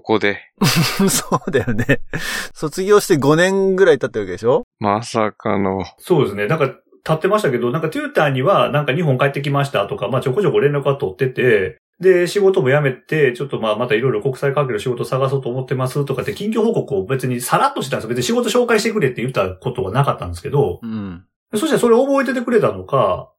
[0.00, 0.38] ここで、
[1.00, 2.00] う んそうだよね。
[2.54, 4.64] 卒業して5年ぐらい経ってるわけでしょ？
[4.80, 6.46] まさかの、そうですね。
[6.46, 6.78] なんか、立
[7.12, 18.08] ってましたけど、なんかテューターには、なんか日本帰ってきましたとか、まあちょこちょこ連絡は取ってて、で、仕事も辞めて、ちょっとまあまたいろいろ国際関係の仕事探そうと思ってますとかって、近況報告を別にさらっとしてたんですよ。
[18.08, 21.24] 別に仕事紹介してくれって言ったことはなかったんですけど、うん。
[21.54, 23.30] そしたらそれ覚えててくれたのか、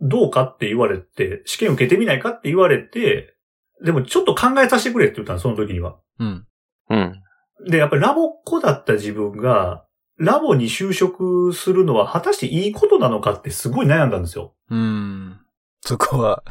[0.00, 3.31] どうかって言われて、試験受けてみないかって言われて、
[3.84, 5.96] でもちょっと考えさせてくれって言ったの、その時には。
[6.18, 6.46] うん。
[6.90, 7.22] うん。
[7.68, 9.84] で、やっぱりラボっ子だった自分が、
[10.18, 14.54] ラボに就職するのは果たしていいことなのかってすごい悩んだんですよ。
[14.70, 15.40] うん。
[15.80, 16.44] そこは、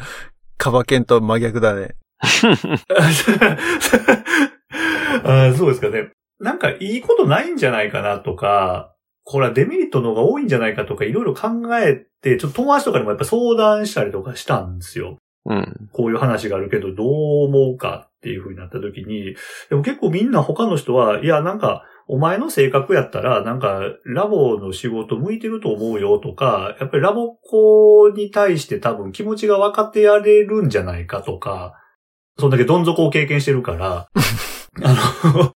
[0.58, 1.96] カバケンと真逆だね。
[5.24, 6.12] あそうですかね。
[6.40, 15.18] なんかいいことないんじゃないかなとか、これはデメリットの方が多いんじゃないかとかいろいろ考えて、ちょっと友達とかにもやっぱ相談したりとかしたんですよ。
[15.46, 15.90] うん。
[15.92, 19.36] こういう話があるけど、どう思うかっていう風になった時に、
[19.70, 31.74] でも結構みんな他の人は、いや、なんか、お前の性格やったら、なんか、ラボの仕事向いてると思うよとか、やっぱりラボっ子に対して多分気持ちが分かってやれるんじゃないかとか、
[32.38, 34.10] そんだけどん底を経験してるから、
[34.84, 35.54] あ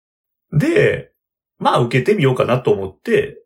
[0.52, 1.12] の、で、
[1.58, 3.42] まあ受けてみようかなと思って、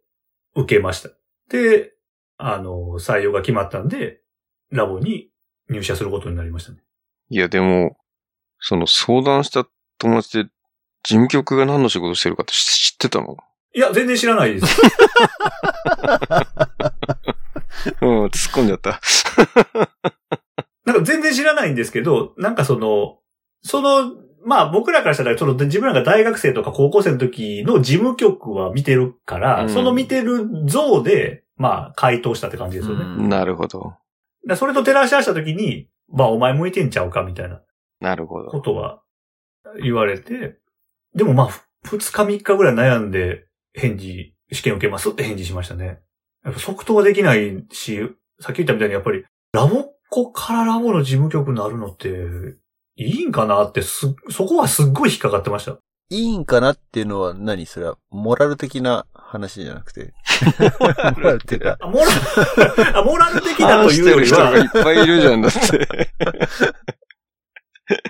[0.56, 1.10] 受けました。
[1.50, 1.93] で、
[2.38, 4.21] あの、採用が決まったんで、
[4.71, 5.30] ラボに
[5.69, 6.80] 入社することになりましたね。
[7.30, 7.97] いや、でも、
[8.60, 10.49] その相談した友達で、
[11.04, 13.38] 事務局が何の仕事してるかって知知ってたの？
[13.73, 14.82] いや、全然知らないです。
[18.01, 18.99] うん、突っ込んじゃった。
[20.86, 23.19] なんか全然知らないんですけど、なんかその、
[23.63, 24.13] その、
[24.45, 33.04] まあ僕らからしたら、その自分らが大学生とか高校生の時の事務局は見てるから、うんその見てる像で、まあ回答したって感じですよね。
[33.04, 33.95] うんなるほど。
[34.48, 37.62] でそれと照らし合わせた時に、まあお前向いてんちゃうかみたいな
[38.00, 38.50] なるほど。
[38.50, 39.02] ことは
[39.82, 40.58] 言われて、
[41.16, 46.00] でもまあ、ふ二日三日ぐらい悩んで返事、試験受けますって返事しましたね。
[46.44, 48.00] やっぱ即答はできないし、
[48.40, 52.10] さっき言ったみたいにやっぱり、ラボっ子からラボの事務局になるのって、
[52.98, 55.80] いいんかなってす、そこはすっごい引っかかってました。
[56.10, 57.65] いいんかなっていうのは何？
[57.65, 60.13] それは、モラル的な話じゃなくて。
[61.15, 66.10] モラルっていうか、あ モラル、あモラル的なと話してるいうよりは、人がいっぱいいるじゃんだって。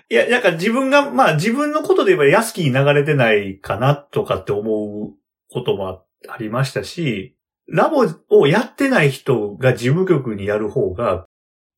[0.10, 5.14] いや、なんか自分が、まあ自分のことで言えば安きに流れてないかなとかって思う
[5.50, 11.26] こともありましたし、ラボをやってない人が事務局にやる方が、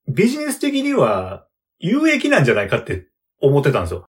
[0.07, 1.45] ビジネス的には
[1.79, 3.07] 有益なんじゃないかって
[3.39, 4.05] 思ってたんですよ。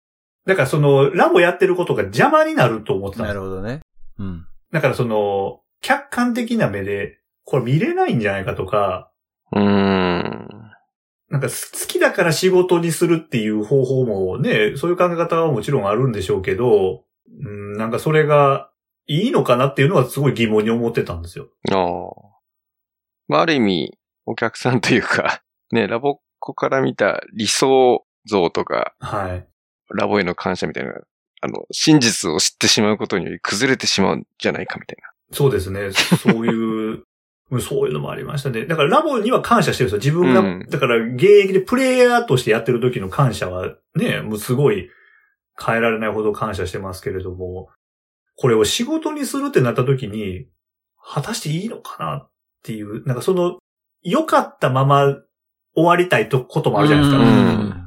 [0.46, 3.42] だからその、ラボやってることが邪魔になると思ってたんですよ。
[3.42, 3.80] なるほどね。
[4.18, 4.46] うん。
[4.72, 9.10] だからその、客観的な目で、これ見れないんじゃないかとか、
[9.52, 10.48] うーん。
[11.30, 17.04] なんかす好きだから仕事にするっていう方法もね、そういう考え方はもちろんあるんでしょうけど、
[17.42, 18.70] うん、なんかそれが
[19.06, 21.48] いいのかなっていうのはすごい疑問に思ってたんですよ。
[21.70, 22.34] ああ。
[23.26, 29.48] まあ、ある意味、お客さんというか、ね、ラボっ子から見た理想像とか、はい。
[29.94, 30.92] ラボへの感謝みたいな、
[31.40, 34.96] あの、真実を知ってしまうことにより崩れてしまうんじゃないかみたい
[35.32, 35.90] そうですね。
[35.92, 37.04] そういう、
[37.50, 38.64] うんそういうのもありましたね。
[38.64, 40.14] だからラボには感謝してるんですよ。
[40.14, 44.88] 自分が、うんだから現役でプレイヤーとしてやってる時の感謝はね、もうすごい
[45.62, 47.68] 変えられないほど感謝してますけれども、
[48.36, 50.46] これを仕事にするってなった時に、
[51.06, 52.30] 果たしていいのかなっ
[52.62, 53.58] ていう、なんかその、
[54.02, 55.14] 良かったまま
[55.74, 57.22] 終わりたいとこともあるじゃないですか。
[57.22, 57.83] うん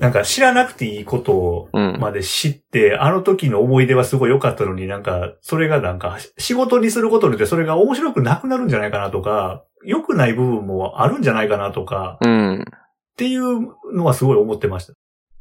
[0.00, 1.68] なんか知らなくていいこと。
[1.72, 12.62] まで知って、あの時の思い出はすごい良かったのになんか、それがなんか、仕事にすることによってそれが面白くなくなるんじゃないかなとか、良くない部分もあるんじゃないかなとか、うん。
[12.62, 12.64] っ
[13.16, 14.94] ていうのはすごい思ってました。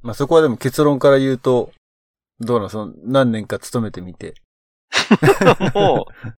[0.04, 1.72] まあそこはでも結論から言うと、
[2.40, 4.36] どうなんその何年か勤めてみて。
[5.74, 6.34] もう、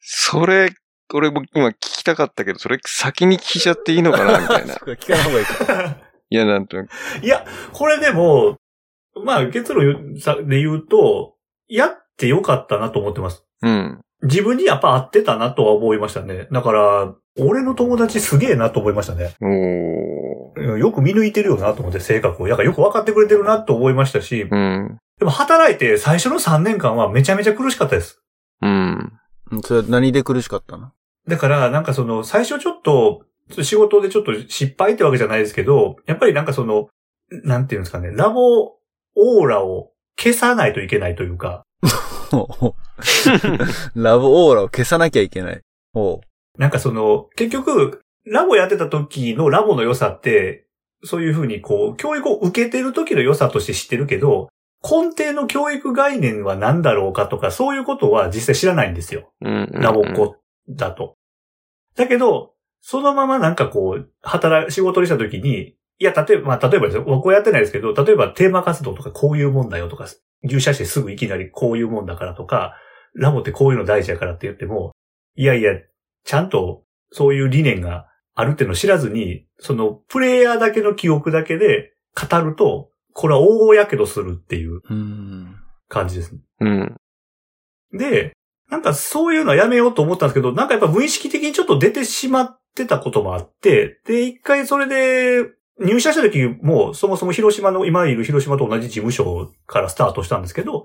[0.00, 0.70] それ、
[1.12, 5.96] 俺も今聞きたかったけど、それ先に聞いちゃっていいのかなみたいな 聞かない方がいいか。
[6.30, 6.90] いや、なんとなく。
[7.22, 8.56] いや、これでも、
[9.24, 10.14] まあ結論
[10.48, 11.34] で言うと、
[11.68, 13.44] やって良かったなと思ってます。
[13.62, 14.00] うん。
[14.22, 16.46] 自分にやっぱ合ってたなとは思いましたね。
[16.52, 19.34] だから、俺の友達すげえなと思いましたね。
[19.40, 20.76] おー。
[20.76, 22.48] よく見抜いてるよなと思って、性格を。
[22.48, 24.98] やからよく分かってくれてるなと思いましたし、うん。
[25.18, 28.22] でも働いて最初の3年間はめちゃめちゃ苦しかったです。
[28.62, 29.12] うん。
[29.50, 30.92] うんそれは何で苦しかったの？
[31.28, 33.24] だから、なんかその、最初ちょっと、
[33.62, 36.88] 仕事でちょっと失敗ってわけじゃないですけど、やっぱりなんかその、
[37.44, 38.80] なんていうんですかね、ラボ
[39.16, 41.64] オーラを消さないといけないというか、
[43.94, 45.60] ラブオーラを消さなきゃいけない。
[45.92, 46.20] ほ
[46.58, 50.66] なんかその、結局、ラボやってた時のラボの良さって、
[51.02, 54.48] そういうふうにこう、教育を受けてる時の良さとして知ってるけど、
[54.82, 59.32] 根底の教育概念は何だろうかとか、そういうことは実際知らないんですよ。
[59.40, 59.68] うん。
[59.72, 60.36] ラボっ子
[60.68, 61.16] だと。
[61.96, 70.06] だけど、そのままなんかこう、働、仕事にしたときに、いや、例えば、まあ、例えばですよ、僕はやってないですけど、例えばテーマ活動とかこういうもんだよとか、
[70.42, 72.74] 入社してすぐいきなりこういうもんだからとか、
[73.14, 74.92] ラボってこういうの大事やからって言っても、
[75.36, 75.72] いやいや、
[76.24, 84.80] ちゃんとそういう理念があるってのを知らずに、そのプレイヤーだけの記憶だけで語ると、これは大やけどするっていう。
[85.88, 86.40] 感じですね。
[86.60, 86.96] うん。
[87.92, 88.32] で、
[88.70, 100.84] なんかそういうのはやめようと思ったんですけど、なんかやっぱ無意識的にちょっと出てしまってたこともあって、で、一回それで、入社した時も、そもそも広島の、今いる広島と同じ事務所からスタートしたんですけど、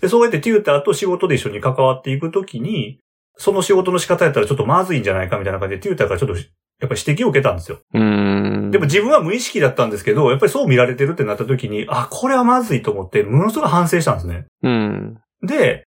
[0.00, 3.00] で、そうやってテューターと仕事で一緒に関わっていくときに、
[3.36, 7.80] その仕事の仕方やったらちょっとまずいんじゃないかみたいな感じで、テューターからちょっと、やっぱり指摘を受けたんですよ。
[7.94, 8.70] うん。
[8.70, 14.46] でも自分は無意識だったんですけど、やっぱりそう見られてるってなった時に、あ、これはまずいと思って、ものすごい反省したんですね。
[14.62, 15.18] うん。
[15.42, 15.84] で、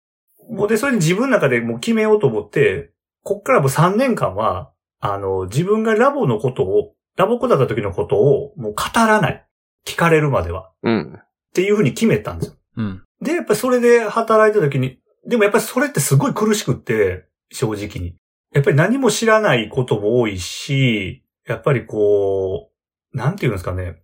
[0.49, 2.91] もうで、それで自分の中でもう決めようと思って、
[3.23, 9.45] こっからもう3年間は、あの、自分がラボのことを、ラボっ子だった時のことをもう語らない。
[9.85, 10.71] 聞かれるまでは。
[10.83, 11.13] うん。
[11.17, 12.55] っていうふうに決めたんですよ。
[12.77, 13.03] うん。
[13.21, 18.15] で、やっぱりそれで働いた時に、でもやっぱりそれってすごい苦しくって、正直に。
[18.53, 22.71] やっぱり何も知らないことも多いし、やっぱりこ
[23.13, 24.01] う、なんていうんですかね。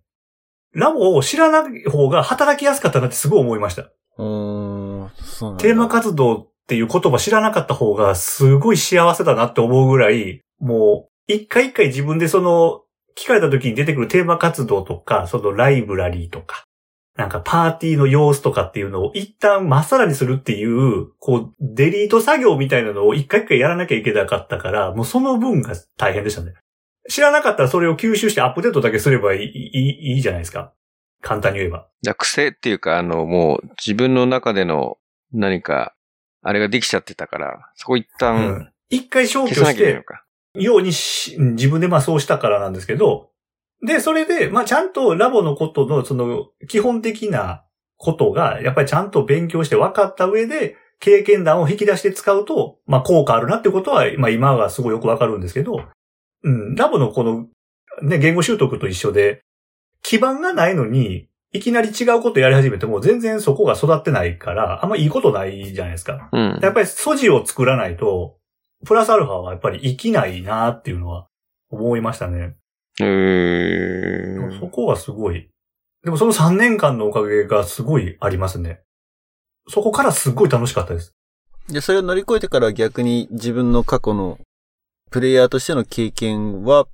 [0.73, 3.91] ラボを知らない方が働きやすかったなってすごい思いました。
[4.17, 12.83] おーそうなんだテーマ活動っていう言葉知らなかった方がすごい幸せだなって思うぐらい、もう、一回一回自分でその、
[13.17, 16.63] 聞かれた時に出てくるテーマ活動とか、そのライブラリーとか、
[17.17, 26.53] なんかパーティーの様子とかっていうのを一旦まっさらにするっていう、こう、デリート作業みたいなのを一回一回やらなきゃいけなかったから、もうその分が大変でしたね。
[27.09, 30.73] 知らなかったらそれを吸収してアップデートだけすればいい、いい、いいじゃないですか。
[31.21, 31.87] 簡単に言えば。
[32.01, 34.97] じゃあ癖っていうか、あの、もう自分の中での
[35.33, 35.93] 何か、
[36.41, 38.71] あれができちゃってたから、そこ一う旦ん。
[38.89, 40.03] 一回消去して
[40.55, 43.29] ようにし、自分でまあそうしたからなんですけど、
[43.85, 47.63] で、それで、まあちゃんとラボのことのその基本的な
[47.97, 55.83] ことが、やっぱりちゃんと勉強して分かった上で、経験談を引き出して使うと、まあ効果あるなってことは、まあ今がすごいよくわかるんですけど、
[56.43, 57.47] うん、ラボのこの、
[58.03, 59.41] ね、言語習得と一緒で、
[60.03, 66.29] 基盤がないのに、いきなり違うことやり始めても全然そこが育ってないから、あんまいいことないじゃないですか。
[66.31, 66.59] うん。
[66.61, 68.37] やっぱり素地を作らないと、
[68.85, 71.27] プラスアルファはやっぱり生きないなっていうのは
[71.69, 72.55] 思いましたね。
[72.99, 75.49] えーそこはすごい。
[76.03, 78.81] でもその3年間のおかげがすごいありますね。
[79.67, 81.15] そこからすごい楽しかったです。
[81.69, 84.39] で、それを乗り越えてから逆に自分の過去の
[85.09, 86.87] プレイヤーとしての経験は、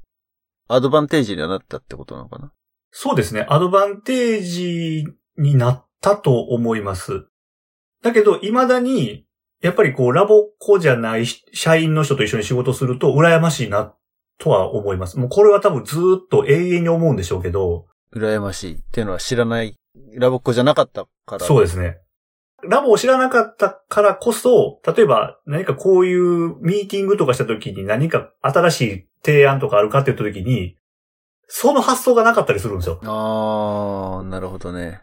[0.68, 2.52] アドバンテージにはなったってことなのかな？
[2.92, 3.46] そうですね。
[3.50, 5.06] アドバンテージ
[5.38, 7.28] になったと思います。
[8.02, 9.26] だけど、未だに、
[9.62, 13.94] やっぱりこう、ラボっ子じゃない社員の人と一緒に仕事すると、羨ましいな、
[14.40, 15.18] とは思います。
[15.18, 19.76] もうこれは多分ずーっと永遠に思うんでしょうけど、羨ましいっていうのは知らない、
[20.14, 21.46] ラボっ子じゃなかったから。
[21.46, 22.00] そうですね。
[22.64, 30.76] ラボを知らなかったからこそ、例えば何かこういうミーティングとかした時に何か新しい提案とかあるかって言った時に、
[31.48, 33.00] その発想がなかったりするんですよ。
[33.04, 35.02] あー、なるほどね。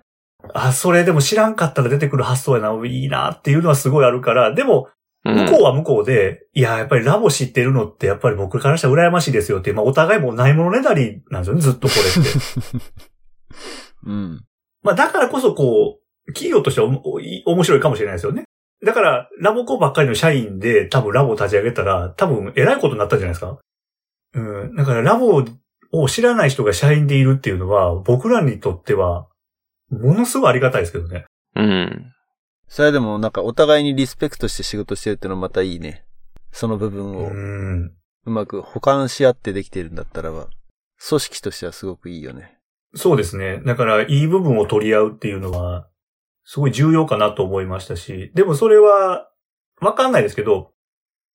[0.52, 12.30] あ、それでも知らんかったら出てくる発想やな、いいなっていうのはすごいあるから、でも、うん向こうは向こうで、いや、やっぱりラボ知ってるのって、やっぱり僕からしたら羨ましいですよって、まあお互いもうないものねだりなんですよね、ずっとこれって。
[14.04, 14.44] うん。
[14.82, 18.44] まあだからこそこう、企業としては面白いかもしれないですよね。
[18.84, 23.58] だから、ラボコばっかりの社員で多分ラボを立ち上げたら、多分偉いことになったんじゃないですか。
[24.34, 24.76] うん。
[24.76, 25.42] だからラボ
[25.92, 29.26] を知らない人が社員でいるっていうのは、僕らにとっては、
[29.98, 31.26] ものすごいありがたいですけどね。
[31.56, 32.12] うん。
[32.68, 36.04] それはでもなんかお互いにリスペクトして仕事してるってのはまたいいね。
[36.52, 37.92] その部分をうん。
[38.26, 40.48] うまく補完し合ってできてるんだったらば、
[41.06, 42.58] 組織としてはすごくいいよね。
[42.94, 43.60] そうですね。
[43.66, 45.88] だから、いい部分を取り合うっていうのは、
[46.44, 49.28] すごい重要かなと思いましたし、でもそれは、
[49.80, 50.72] わかんないですけど、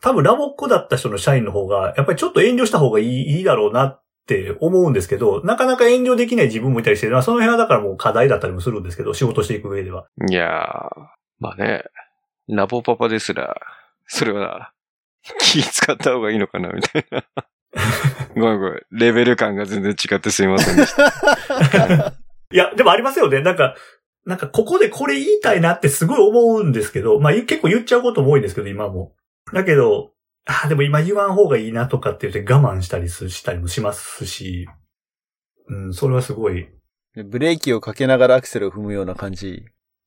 [0.02, 10.06] 多分ラボっ子だった人の社員の方が、やっぱりちょっと遠慮した方がいいいいだろうなって思うんですけど、なかなか遠慮できない自分もいたりして、まあその辺はだからもう課題だったりもするんですけど、仕事していく上では。
[10.30, 10.50] いやー、
[11.40, 11.84] まあね、
[12.48, 13.60] ラボパパですら、
[14.06, 14.72] それは、
[15.40, 17.24] 気使った方がいいのかな、みたいな。
[18.36, 18.82] ごめんごめん。
[18.92, 22.14] レベル感が全然違ってすいませんでした。
[22.52, 23.42] いや、でもありますよね。
[23.42, 23.76] なんか、
[24.26, 29.14] なんかここでこれ言いたいなってすごい思うんですけど、まあ結構言っちゃうことも多いんですけど、今も。
[29.54, 30.12] だけど、
[30.50, 34.68] ああ、でも今言わん方がいいなとかって言って我慢したりすしたりもしますし、
[35.68, 36.68] うん、それはすごい、
[37.14, 39.64] でブレーキをかけながらアクセルを踏むような感じ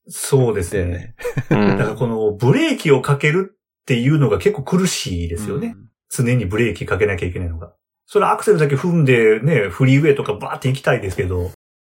[0.09, 1.15] そうですね。
[1.49, 1.71] だよね。
[1.71, 5.77] うん だからこのブレーキをかけるっていうのが結構苦しいですよね。
[6.11, 7.73] 常にブレーキかけなきゃいけないのが。
[8.07, 11.53] それアクセルだけ踏んでね、フリーウェイとかバーって行きたいですけど、やっ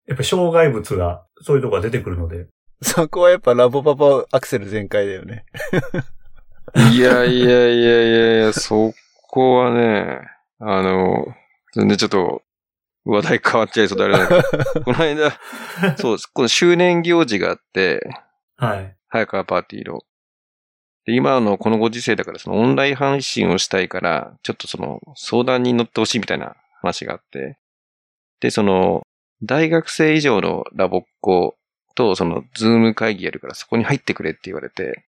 [0.07, 2.47] ぱり障害物が、そういうとこが出てくるので。
[2.81, 5.45] そこはやっぱラボパパアクセル全開だよね。
[6.75, 8.93] いやいやいやいやいや、そ
[9.29, 10.19] こはね、
[10.59, 11.25] あの、
[11.73, 12.41] 全然ちょっと、
[13.05, 14.33] 話題変わっちゃいそうであれだけ
[14.77, 15.39] ど、 この間、
[15.97, 16.27] そうです。
[16.27, 18.05] この周年行事があって、
[18.57, 18.95] はい。
[19.07, 20.01] 早川パーティーの。
[21.05, 27.57] で今のこのご時世だから、そのオンライン配信をしたいから、ちょっとその相談に乗ってほしいみたいな話があって。
[28.41, 29.03] で、その、
[29.41, 31.57] 大学生以上のラボっ子
[31.95, 35.06] と、その、ズーム会議やるからそこに入ってくれって言われて、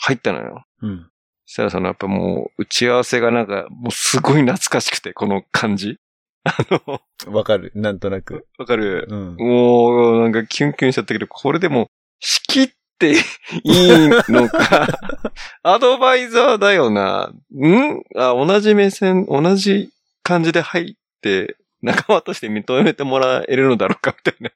[0.00, 0.64] 入ったのよ。
[0.82, 1.10] うん。
[1.46, 5.98] そしたらそのやっぱもう打ち合わせがなんかもうすごい懐かしくて、この感じ。
[6.44, 7.72] あの、わかる。
[7.74, 8.46] なんとなく。
[8.58, 9.36] わかるうん。
[9.36, 14.86] もうなんかキュンキュンしちゃったけど、これでも仕切っていいのか、
[15.62, 17.32] アドバイザーだよな。
[17.54, 18.02] ん？
[18.16, 19.90] あ、同じ目線、同じ
[20.22, 24.50] 感じで入って、仲間として認めてもらえるのだろうか、みたいな。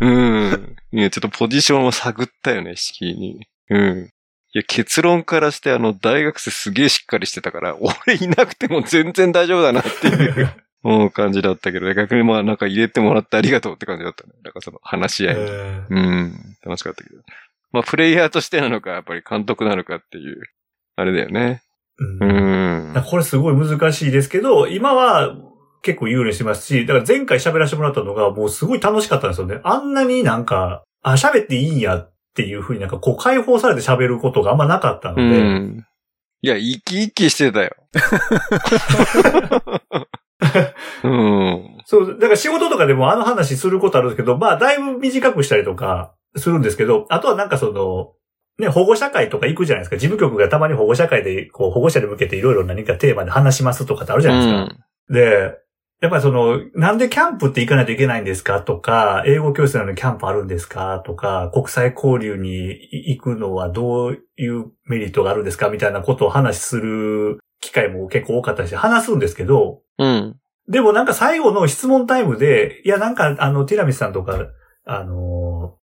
[0.00, 0.10] う
[0.56, 0.76] ん。
[0.92, 3.46] いや、ちょっとポジションを探ったよね、敷居に。
[3.70, 4.10] うん。
[4.52, 10.50] いや、結論からしてあの、大学生すげえしっかりしてたから、 俺いなくても全然大丈夫だなっていう、
[10.82, 14.32] もう感じだったけど、逆にまあなんか入れてもらってありがとうって感じだったね。
[14.42, 15.34] なんかその話し合い。
[15.38, 16.32] えーうん。
[16.64, 17.22] 楽しかったけど。
[17.72, 20.42] まあ、プレイヤーとしてなのか、やっぱり監督なのかっていう、
[20.96, 21.62] あれだよね。
[21.98, 23.02] うんうん。
[23.04, 25.36] これすごい難しいですけど、今は
[25.82, 29.60] 結構有利してますし、だから前回喋らせてもらったのがもうすごい楽しかったんですよね。
[29.62, 35.86] あんなになんか、あ、喋っていいんやっていうふうになんかこう解放されて喋ることがあんまなかったのうで、ん。
[36.42, 37.72] いや、生き生きしてたよ。
[41.04, 41.78] うん。
[41.84, 48.12] そう、だから仕事とかでもあの話することあるんですけど、まあだいぶ短くしたりとかするんですけど、あとはなんかその、
[48.58, 49.96] ね、保護者会とか行くじゃないですか。
[49.96, 54.76] 事務局がたまに保護者会で、こう、保護者に向けていろいろ何かテーマで話しますとかってあるじゃないですか。
[55.08, 55.58] で、
[56.00, 62.70] やっぱりその、なんでキャンプって行かないといけないんですかとか、英語教室なのにキャンプあるんですかとか、国際交流に
[63.08, 70.36] 行くのはどういうメリットがあるんですかみたいなことを話しする機会も結構多かったし、話すんですけど、うん。
[70.68, 74.38] でもなんか最後の質問タイムで、いやなんかあの、ティラミスさんとか、
[74.86, 75.80] あのー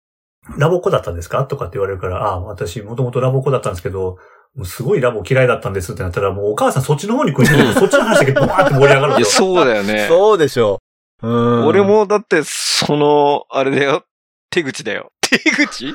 [0.59, 4.19] ラボっ子だったんですかとかって言われるから、ああ、私もともとラボっ子だったんですけど、
[4.65, 9.55] すごいラボ嫌いだったんですってなったら、もうお母さんそっちの方に食いついてるそっちの話だけバーって盛り上がるんいや、ですよ。
[9.55, 10.07] そうだよね。
[10.09, 10.81] そうでしょ
[11.23, 11.29] う。
[11.29, 11.31] う
[11.63, 11.67] ん。
[11.67, 14.05] 俺、もだって、その、あれだよ。
[14.51, 15.13] 手口だよ。
[15.23, 15.95] 手口？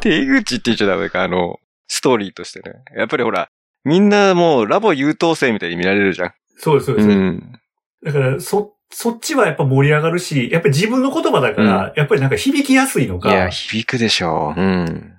[0.00, 2.82] 手口って言っちゃダメか、あの、ストーリーとしてね。
[2.96, 3.48] やっぱりほら、
[3.84, 6.32] みんなもうラボ優等生みたいに見られるじゃん。
[6.56, 7.08] そうです、そうです。
[7.08, 7.60] うん。
[8.02, 14.60] だから、そ、そっちはやっぱ盛り上がるし、やっぱり自分の言葉だから、やっぱりなんか響きやすいのか、いや、響くでしょう。
[14.60, 15.14] うん。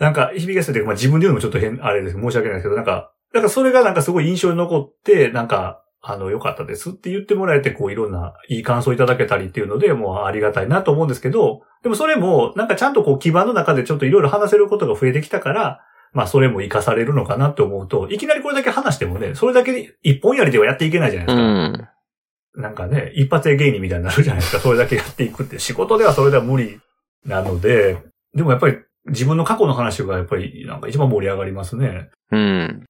[0.00, 2.16] なんか響きやすいというか、まあ自分で言うのもちょっと変、あれです。
[2.16, 15.80] 申し訳ないですけど、なんか、だからそれがなんかすごい印象に残って、なんか、あの、良かったですって言ってもらえて、こういろんないい感想いただけたりっていうので、もうありがたいなと思うんですけど、でもそれも、なんかちゃんとこう基盤の中でちょっといろいろ話せることが増えてきたから、
[16.12, 21.84] まあそれも活かされるのかなって思うと、いきなりこれだけ話してもね、それだけ一本やりではやっていけないじゃないでうすか。
[21.84, 21.88] ん。
[22.62, 24.60] なんかね、一発で芸人みたいになるじゃないですか。
[24.60, 25.58] それだけやっていくって。
[25.58, 26.80] 仕事ではそれでは無理
[27.24, 27.98] なので、
[28.34, 32.10] でもやっぱり自分の過去の話がやっぱりなんか一番盛り上がりますね。
[32.30, 32.84] うん。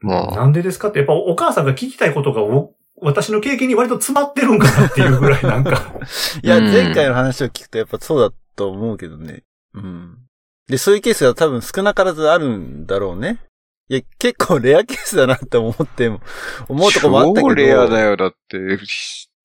[0.00, 5.92] まあ、なんでですかって、やっぱお母さんが聞きたいことがお私の経験に割と詰まってるんかなっていうぐらいなんか。
[6.42, 9.42] いや、うん前回の話を聞くとやっぱそうだと思うけどね。
[9.74, 10.18] うん。
[10.68, 13.38] で、そういうケースが多分少なからずあるんだろうね。
[13.88, 16.20] いや、結構レアケースだなって思っても、
[16.68, 17.48] 思うとこもあったけど。
[17.48, 18.58] 超レアだよ、だって。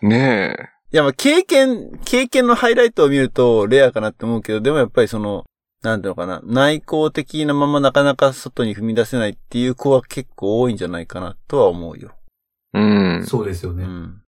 [0.02, 0.70] ねえ。
[0.94, 5.46] いや、まあ、経験、経験のハイライトを見るとレアかなって思うけど、でもやっぱりその、
[5.84, 12.12] なんていうのかな、内向的なままなかなか外に踏み出せないっていう子は結構多いんじゃないかなとは思うよ。
[12.74, 13.26] うん。
[13.26, 13.84] そうですよね。
[13.84, 14.22] うん。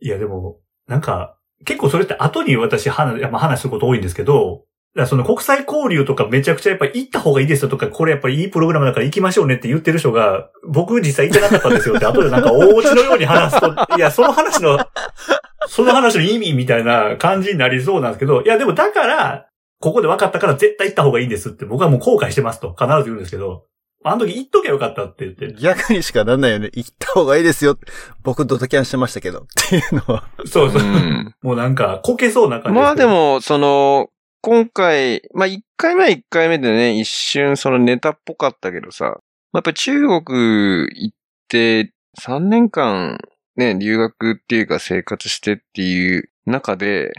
[0.00, 4.64] いやでも、なんか、結構それって後に私話、いやまあ話すること多いんですけど、
[5.06, 14.78] その国際交流とかめちゃくちゃやっぱり行った方がいいですよとか、これやっぱりいいプログラムだから行きましょうねって言ってる人が、僕実際行ってなかったんですよって後でなんか大落ちのように話すと、いや、その話の、
[15.68, 19.46] その話の意味みたいな感じになりそうなんですけど、いやでもだから、
[19.80, 23.64] ここで分かったから絶対行った方がいいんですって僕はもう後悔してますと必ず言うんですけど、
[24.02, 25.54] あの時行っときゃよかったって言って。
[25.60, 26.70] 逆にしかなんないよね。
[26.72, 27.78] 行った方がいいですよ。
[28.22, 29.40] 僕ドタキャンしてましたけど。
[29.40, 30.28] っていうのは。
[30.46, 30.82] そうそう。
[30.82, 34.08] うんもうなんか、こけそうな感じまあでも、その、
[34.42, 39.16] 今回、まあ一回目は一回目でね、一瞬そのネタっぽかったけどさ、まあ
[39.58, 41.16] やっぱ中国行っ
[41.48, 43.18] て3年間
[43.56, 47.12] ね、留学っていうか生活してっていう中で、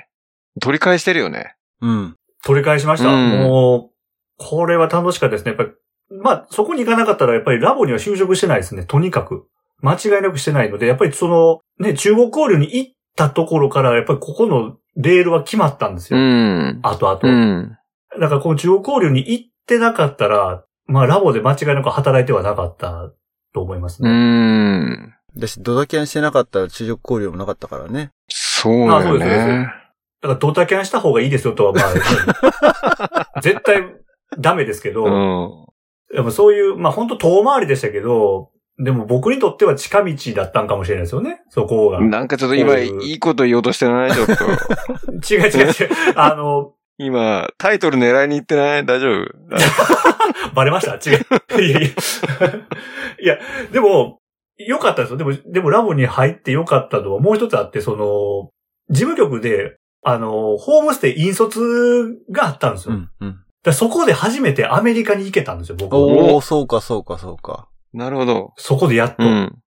[0.59, 1.55] 取り返してるよね。
[1.81, 2.15] うん。
[2.43, 3.09] 取り返しました。
[3.09, 3.91] うんもう、
[4.37, 5.51] これは楽しかったですね。
[5.51, 5.69] やっぱり、
[6.21, 8.83] まあ、そこに行かなかったら、やっぱりラボには就職してないですね。
[8.85, 9.45] とにかく。
[9.81, 16.23] 間違いなくしてないので、やっぱりその、ね、中国交流に行ったところから、やっぱりここのレールは決まったんですうよ。
[16.23, 16.79] ん。
[16.83, 17.19] 後々。
[17.23, 17.27] う
[17.61, 17.77] ん。
[18.19, 23.11] だからこの中国交流に行ってなかったら、まあ、ラボで間違いなく働いてはなかった
[23.53, 24.11] と思いますうね。
[24.11, 25.13] ん。
[25.37, 28.11] だし、ドタキャンしてなかったら中国交流もなかったからね。
[28.27, 29.73] そうだよあそうですそうですね。
[30.21, 33.83] だからドタキャンした方がいいですよとは、まあ、 絶対
[34.37, 36.15] ダメですけど、うん。
[36.15, 41.41] でもそういう、まあ本当遠回りでしたけど、でも僕にとっては近道だったんかもしれないですよね。
[41.49, 41.99] そこが。
[41.99, 44.33] 違うなんかちょっと今、いういいこと言おうとしてないちょっと。
[45.33, 45.73] 違う違う。
[46.15, 48.85] あの、 今、タイトル狙いに行ってない？
[48.85, 49.25] 大丈夫？
[50.53, 50.95] バレました？
[50.95, 51.61] 違う。
[51.61, 51.89] いやいや。
[51.89, 53.37] いや、
[53.71, 54.19] でも、
[54.57, 55.17] 良かったですよ。
[55.17, 58.49] でも、でもラボに入って良かったのはもう一つあって、その、
[58.93, 62.95] 事務局で、あの、ホームステイ引率があったんですよ。
[62.95, 63.39] うん、うん。
[63.63, 65.99] だそこで初めてアメリカに行けたんですよ、僕は。
[65.99, 67.67] おー、そうか、そうか、そうか。
[67.93, 68.53] なるほど。
[68.57, 69.23] そこでやっと。
[69.23, 69.57] うん。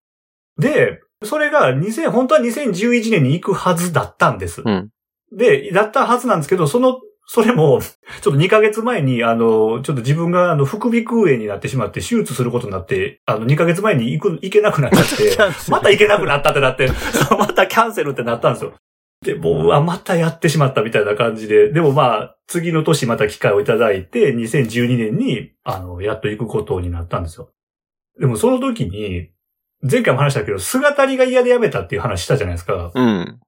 [0.58, 4.62] で、それが2000、本当は2011年に行くはずだったんです。
[4.64, 4.90] うん。
[5.36, 7.80] で、だったはずなんですけど、その、それも、
[8.20, 15.36] ちょっと2ヶ月前に、あの、ちょっと自分が、あの、副鼻腔炎になってしまって、手術することになって、あの、2ヶ月前に行く、行けなくなっちゃって、
[15.70, 16.88] また行けなくなったってなって、
[17.38, 18.74] またキャンセルってなったんですよ。
[19.24, 27.50] で、もう、うわ、またやってしまったみたいな感じで、でもまあ、次の年また機会をいただいて、2012年に、あの、やっと行くことになったんですよ。
[28.20, 29.30] でもその時に、
[29.82, 32.92] 前回も話したけど、姿りが嫌で辞めたっていう話したじゃないですか。
[32.94, 33.40] うん。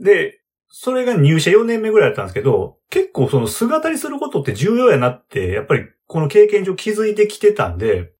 [0.00, 8.12] で、それが入社4年目ぐらいだったんですけど、結構その姿りすることって重要やなって、やっぱりこの経験上気づいてきてたんで、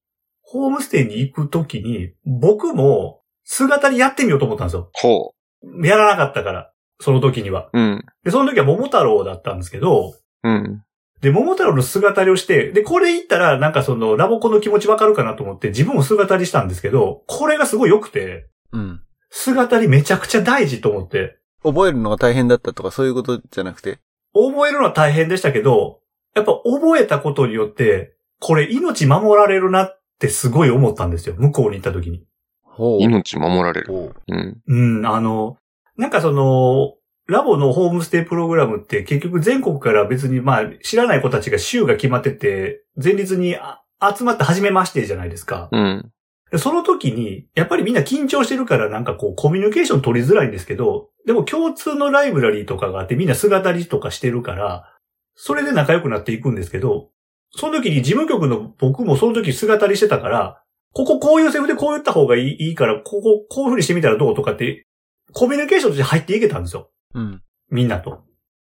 [0.42, 4.90] ホームステイに行くときに、僕も姿りやってみようと思ったんですよ。
[4.94, 5.34] ほ
[5.82, 7.70] やらなかったから、その時には。
[7.72, 7.78] う。
[7.78, 8.04] うん。
[8.24, 10.82] で、その時は桃太郎だったんですけど、うん。
[11.20, 19.00] で、桃太郎の姿りをして、で、これ言ったら、なんかその、ラボコの気持ちわかるかなと思って、自分も姿りしたんですけど、これがすごい良くて、うん。
[19.30, 23.98] 姿りめちゃくちゃ大事と思って、覚えるのが大変だったとかそういうことじゃなくて？
[24.34, 26.00] 覚えるのは大変でしたけど、
[26.34, 31.34] やっぱ覚えたことによって、これ命守られるなってすごい思ったんですよ。
[31.38, 32.24] 向こうに行った時に。
[32.62, 33.00] ほう。
[33.00, 33.86] 命守られる。
[33.86, 34.14] ほう。
[34.28, 34.62] うん。
[34.66, 35.56] うん、あの、
[35.96, 36.94] なんかその、
[37.26, 43.80] ラボのホームステイプログラムって結局全国から別にまあ知らない子たちが週が決まってて、前日にあ
[44.16, 45.68] 集まって初めましてじゃないですか。
[45.72, 46.10] うん。
[46.50, 54.90] でその時に、やっぱりみんな緊張してるからなんかこうコミュニケーション取りづらいんですけど、でも共通のライブラリーとかがあってみんな姿りとかしてるから、
[55.34, 57.08] それで仲良くなっていくんですけど、
[57.56, 64.86] その時に事務局の僕もその時姿りしてたから、こここういうセリフでこう言った方がいいいいから、こここういう風にしてみたらどうとかって、
[65.34, 66.90] コミュニケーションとして入っていけたんですよ。
[67.14, 67.42] うん。
[67.70, 68.24] みんなと。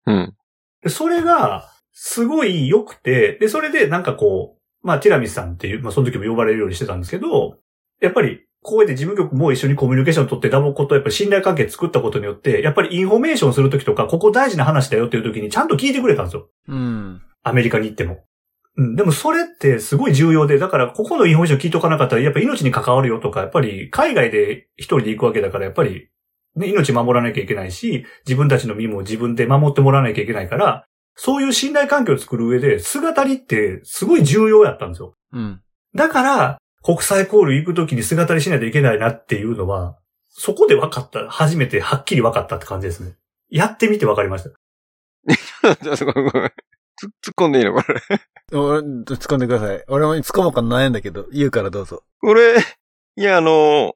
[0.07, 0.35] うん。
[0.83, 7.59] でそれが、すごい良くて、で、それでなんかこう、まあ、ティラミスさんっていう、まあ、その時も呼ばれるようにしてたんですけど、
[8.01, 16.49] やっぱり、こうやって事務局も一緒にコミュニケーション取ってラボっ子とやっぱり信頼関係作ったことによって、やっぱりインフォメーションするときとか、ここ大事な話だよっていうときにちゃんと聞いてくれたんですよ。
[16.69, 17.23] うん。
[17.43, 18.25] アメリカに行っても。
[18.77, 18.97] うん。
[18.97, 26.09] でもそれってすごい重要で、だからここのインフォメーション聞いとかなかったら、やっぱ命に関わるよとか、やっぱり海外で一人で行くわけだから、やっぱり、
[26.57, 30.84] ね、命守らなきゃいけないし、自分たちの身も自分で守ってもらわなきゃいけないから、
[31.16, 35.14] そういう信頼関係を作る上で、素語りってすごい重要やったんですよ。
[35.32, 35.61] うん。
[35.94, 39.96] だから、国際コール行くときに素語りしないといけないなっていうのは、
[40.28, 41.28] そこで分かった。
[41.30, 43.14] 初めてはっきり分かったって感じですね。
[43.48, 44.50] やってみて分かりました。
[45.80, 46.32] じゃあ、そこ、ごめん。
[46.32, 46.50] 突っ
[47.36, 47.74] 込んでいいの？
[47.74, 48.00] これ。
[48.52, 49.84] 俺、突っ込んでください。
[49.88, 52.02] 俺も突っ込もうか悩んだけど、言うからどうぞ。
[52.20, 52.57] これ、
[53.16, 53.94] いや、あの、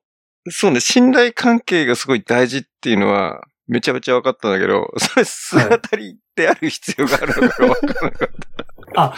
[0.50, 8.28] そうね、信頼関係がすごい大事っていうのは、めちゃめちゃ分かったんだけど、 それ、姿りである必要があるのか分からなかっ
[8.94, 9.14] た。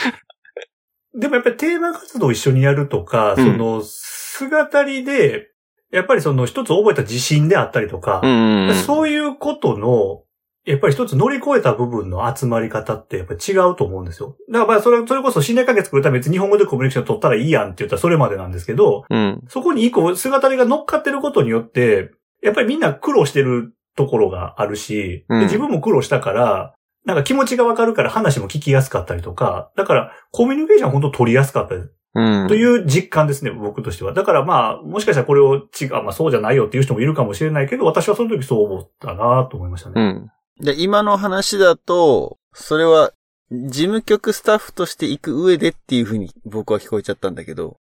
[1.15, 5.49] でもやっぱりテーマ活動を一緒にやるとか、うんその、姿りで、
[5.91, 8.75] やっぱりその一つ覚えた自信であったりとかう、んうん。
[8.75, 10.23] そういうことの、
[10.71, 14.37] やっぱり一つ乗り越えた部分の集まり方ってやっぱり違うと思うんですよ。
[14.49, 19.43] だからまあそれ、それこそ信頼関係作るために別に日本語でコミュニケーション取ったらいいやんって言ったらそれまでなんですけど、うん。
[19.49, 22.13] そこに一個姿りが乗っかってることによって、
[22.43, 31.93] やっぱりみんな苦労してるところがあるし、自分も苦労したから、なんか気持ちがわかるから話も聞きやすかったりとか、だからコミュニケーション本当取りやすかったです。
[32.15, 32.49] うん。
[32.49, 34.13] という実感ですね、僕としては。
[34.13, 39.95] だからまあ、もしかしたらこれを違う、まあそうじゃないよっていう人もいるかもしれないけど、私はその時そう思ったなと思いましたね。
[39.97, 40.31] うん。
[40.61, 43.13] で、今の話だと、それは、
[43.51, 47.79] 事務局スタッフとして行く上でっていう風に僕は聞こえちゃったんだけど、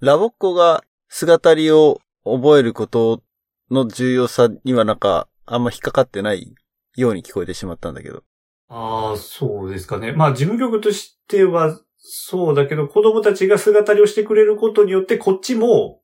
[0.00, 3.22] ラボっ子が姿りを覚えること
[3.70, 6.54] の重要さにはなんか、あんま引っかかってない
[6.96, 8.22] ように聞こえてしまったんだけど。
[8.68, 10.12] ああ、そうですかね。
[10.12, 16.00] まあ事務局としてはそうだけど、子供たちが姿りをしてくれることによって、こっちも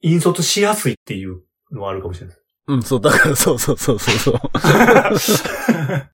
[0.00, 1.42] 引率しやすいっていう
[1.72, 2.36] のはあるかもしれない。
[2.68, 4.40] うん、そう、だからそうそうそうそうそう。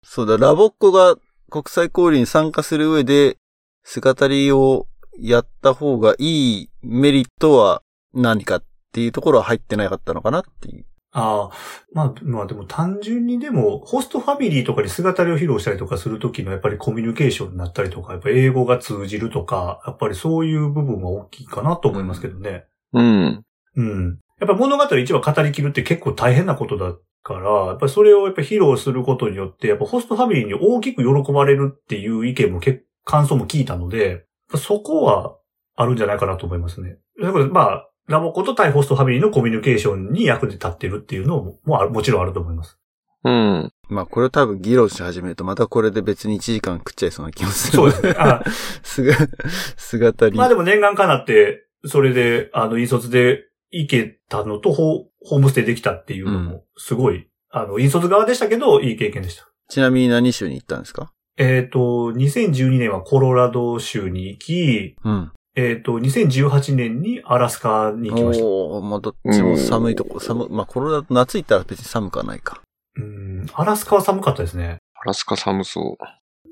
[0.02, 1.16] そうだ、ラボっ子が
[1.50, 3.38] 国際交流に参加する上で、
[3.84, 4.86] 姿りを
[5.18, 7.82] やった方がいいメリットは
[8.14, 10.84] 何かっていうところは入ってなかったのかなっていう。
[11.14, 11.56] ああ、
[11.92, 22.64] まあ、まあでも単純にでも、ホストファミリーとかに姿りを披露したりとかするときのやっぱりコミュニケーションになったりとか、やっぱ英語が通じるとか、やっぱりそういう部分は大きいかなと思いますけどね。
[22.94, 23.44] うん。
[23.76, 24.18] うん。
[24.42, 34.24] やっぱ物語1話語りきるって結構大変なことだから、やっぱりそれをやっぱ披露することによって、やっぱホストファミリーに大きく喜ばれるっていう意見も結感想も聞いたので、
[34.56, 35.36] そこは
[35.76, 36.96] あるんじゃないかなと思いますね。
[37.22, 42.78] だからまあ、ラボコと対ホストファミリーのコミュニケーションに役に立ってるっていうのももあるもちろんあると思います。
[43.22, 43.72] うん。
[43.88, 47.76] まあこれ多分議論し始めるとまたこれで別に1時間食っちゃいそうな気もする。
[47.76, 48.14] そうですね。
[48.18, 48.42] あ
[48.82, 49.14] すが、
[49.78, 50.36] 姿り。
[50.36, 59.48] まあでも念願かなって、それで、あの、引率で行けたのと、ホホームステイできたっていうのも、すごい、あの、引率側でしたけど、いい経験でした。
[59.68, 61.12] ちなみに何州に行ったんですか？
[61.38, 61.78] えっ、と、
[62.12, 65.32] 2012年はコロラド州に行き、うん。
[65.54, 68.44] えっ、と、2018年にアラスカに行きました。
[68.44, 72.60] おー、まあどっちも寒いとこ、寒、まあコロラド夏行ったら別に寒くはないか。
[72.96, 74.78] うん、アラスカは寒かったですね。
[74.94, 76.04] アラスカ寒そう。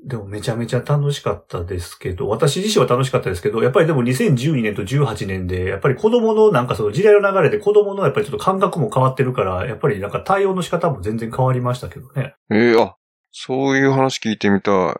[0.03, 12.33] でもめちゃめちゃ楽しかったですけど、私自身は楽しかったですけど、やっぱりでも2012年と18年で、やっぱり子供のなんかその時代の流れで子供のやっぱりちょっと感覚も変わってるから、やっぱりなんか対応の仕方も全然変わりましたけどね。
[12.51, 12.95] ええあ、
[13.31, 14.95] そういう話聞いてみたい。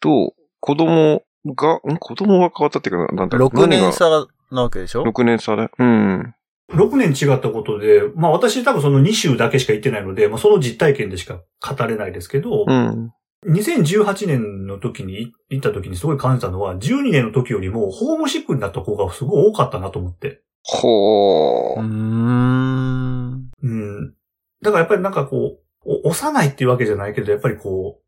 [0.00, 1.96] と、子供が、ん？
[1.98, 3.48] 子供が変わったっていうか、なんだろう。
[3.50, 5.68] 6年差なわけでしょ？6年差で？
[5.78, 6.34] うん。
[6.72, 13.12] 6年違ったことで、まあ私多分その2週だけしか行ってないので、まあその実体験でしか語れないですけど、うん。
[13.46, 20.42] 2018年の時に行った時にすごい感じたのは、12年の時よりもホームシックになった子がすごい多かったなと思って。
[20.62, 21.80] ほー。
[21.80, 23.50] うーん。
[23.62, 24.14] うん。
[24.62, 28.00] だからやっぱりなんかこう、お幼いっていうわけじゃないけど、やっぱりこ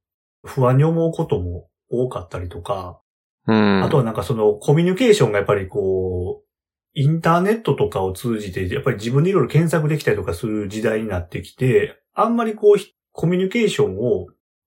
[0.45, 3.01] う、不安に思うことも多かったりとか、
[3.47, 3.83] うん。
[3.83, 6.49] あとはなんかそのコミュニケーションがやっぱりこう、
[6.95, 12.77] インターネットとかを通じて、やっぱり自分でいろいろ検索できたりとかする時代になってきて、あんまりこう、
[13.13, 14.27] コミュニケーションを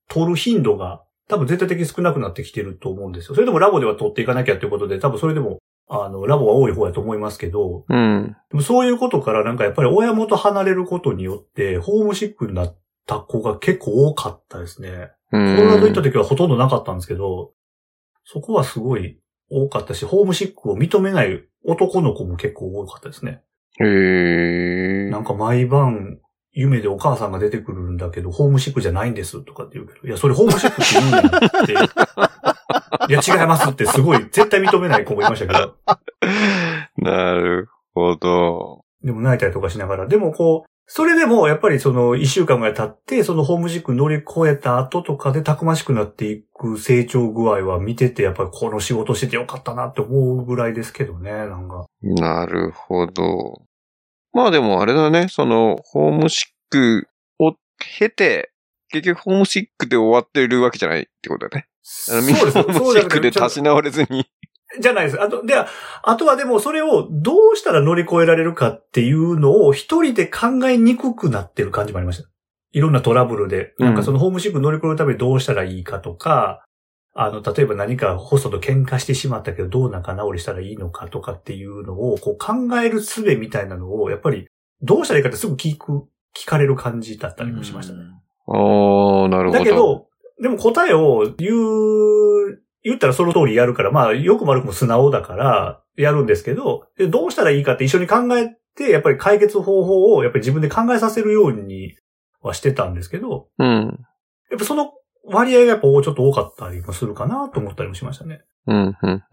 [0.10, 3.36] 取る頻度が多分絶対的に少なくなってきてると思うんですよ。
[3.36, 8.36] それでもラボでは取っていかなきゃということで、多分それでも、あの、ラボは多い方やと思いますけど、うん。
[8.50, 12.78] でもそういうことからなんかやっぱり親元離れることによって、ホームシックになっ
[13.08, 15.12] た子が結構多かったですね。
[15.32, 17.52] ココロラド行った時はほとんどなかったんですけど、
[18.24, 23.42] そこはすごい多かったし、ホームシックを認めない男の子も結構多かったですね。
[23.80, 25.10] へえ。
[25.10, 26.20] なんか毎晩、
[26.56, 31.30] 夢でお母さんが出てくるんだけど、ホームシックじなですとかって言うけど、いや、それホームシックって言うんだよ
[31.64, 31.74] って。
[33.12, 35.76] いや、違いますってすごい、絶対認めない子もいましたけど。
[36.98, 38.86] なるほど。
[39.04, 40.08] でも泣いたりとかしながら。
[40.08, 51.86] でもこう、それでもやっぱりその一週間ぐらい経って、そのホームシック乗り越えた後とかでたくましくなっていく成長具合は見てて、やっぱりこの仕事しててよかったなって思うぐらいですけどね、なんか。
[52.02, 53.65] なるほど。
[54.36, 57.08] まあでもあれだね、その、ホームシック
[57.40, 58.52] を経て、
[58.90, 61.68] 結局ホームシックで終わってるわけじゃないってことだね。
[62.12, 62.58] あのみんなそうです。
[62.58, 64.26] ホームそうじゃなくてシックで立ち直れずに。
[64.82, 65.22] じゃないです。
[65.22, 65.70] あと、では、
[66.04, 72.28] あとはでもそれをどうしたら乗り越えられるかっていうのを一人で考えにくくなってる感じもありました。
[72.74, 73.74] いろんなトラブルで。
[73.80, 76.66] なんかそのホームシック乗り越えるためにどうしたらいいかとか、
[77.18, 84.48] あの、例えば何かホストと喧嘩してしまったけどどう仲直りしたらいいのかとかっていうのをこう考える術みたいなのをやっぱり
[84.82, 88.02] どうしたらいいかってすぐ聞く、聞かれる感じだったりもしましたね。
[88.48, 88.52] あ
[89.26, 89.60] あ、なるほど。
[89.60, 90.08] だけど、
[90.42, 101.96] でも答えを言う、言ったらその通りやるから、まあ、よくも悪くも素直だから、やるんですけど、でどうしたらいいかって一緒に考えて、やっぱり解決方法をやっぱり自分で考えさせるように
[102.42, 103.98] はしてたんですけど、うん。
[104.52, 104.92] やっぱその
[105.28, 108.42] 割合がやっぱちょっと多かったりもするかなと思ったりもしましたね。
[108.68, 109.24] うん、うん、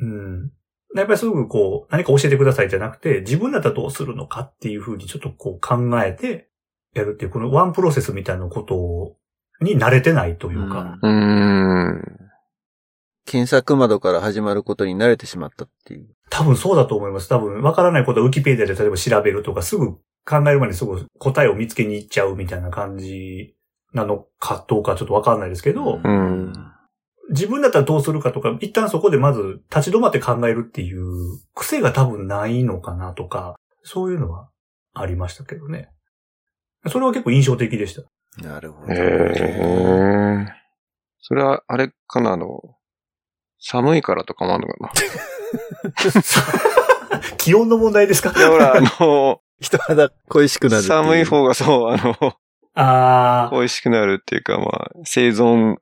[0.00, 0.52] うん。
[0.94, 6.48] やっぱりすぐこう、何か教えてくださいじゃなくて、自分だったらどうするのかっていうふうにちょっとこう考えて
[6.94, 9.16] やるっていう、このワンプロセスみたいなことを
[9.60, 11.10] に慣れてないというか、うん。
[11.12, 12.22] うーん。
[13.24, 16.08] 検索窓から始まることに慣れてしまったっていう。
[16.28, 17.28] 多分そうだと思います。
[17.28, 19.94] 多分、わからないことをウィキペディアで例えば調べるとか、すぐ
[20.24, 23.54] 考える前にすぐ答えを見つけに行っちゃうみたいな感じ
[23.92, 26.52] なのかどうかちょっとわかんないですけど、うん
[27.30, 31.06] 自分だったらどうするかとか、一旦そこでまず立ち止まって考えるっていう
[31.54, 34.50] 癖が多分ないのかなとか、そういうのは
[34.92, 35.88] ありましたけどね。
[36.88, 38.02] それは結構印象的でした。
[38.46, 38.92] なるほど。
[38.92, 40.46] へえ。
[41.20, 42.60] それは、あれかな、あの、
[43.60, 44.92] 寒いからとかもあるのか
[47.38, 48.32] 気温の問題ですか？
[48.32, 48.38] な。
[48.40, 50.82] いや、ほら、あの、 人肌恋しくなる。
[50.82, 52.34] 寒い方がそう、あの、
[52.74, 53.54] あー。
[53.54, 55.76] 恋しくなるっていうか、まあ、生存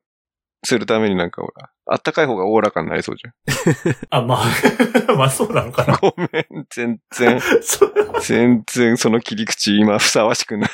[0.63, 3.23] するためになんかほら、あったかい方がおおらかになりそうじ
[4.09, 4.45] あ、まあ、
[5.17, 5.89] まあそうなのかゃん。
[5.89, 5.97] な。
[5.97, 7.39] ごめん、全然、
[8.21, 10.69] 全然その切り口今ふさわしくない。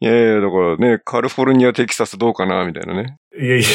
[0.00, 3.16] いやいや、だからね、カリフォルニア、テキサスどうかな、みたいなね。
[3.40, 3.66] いやいや。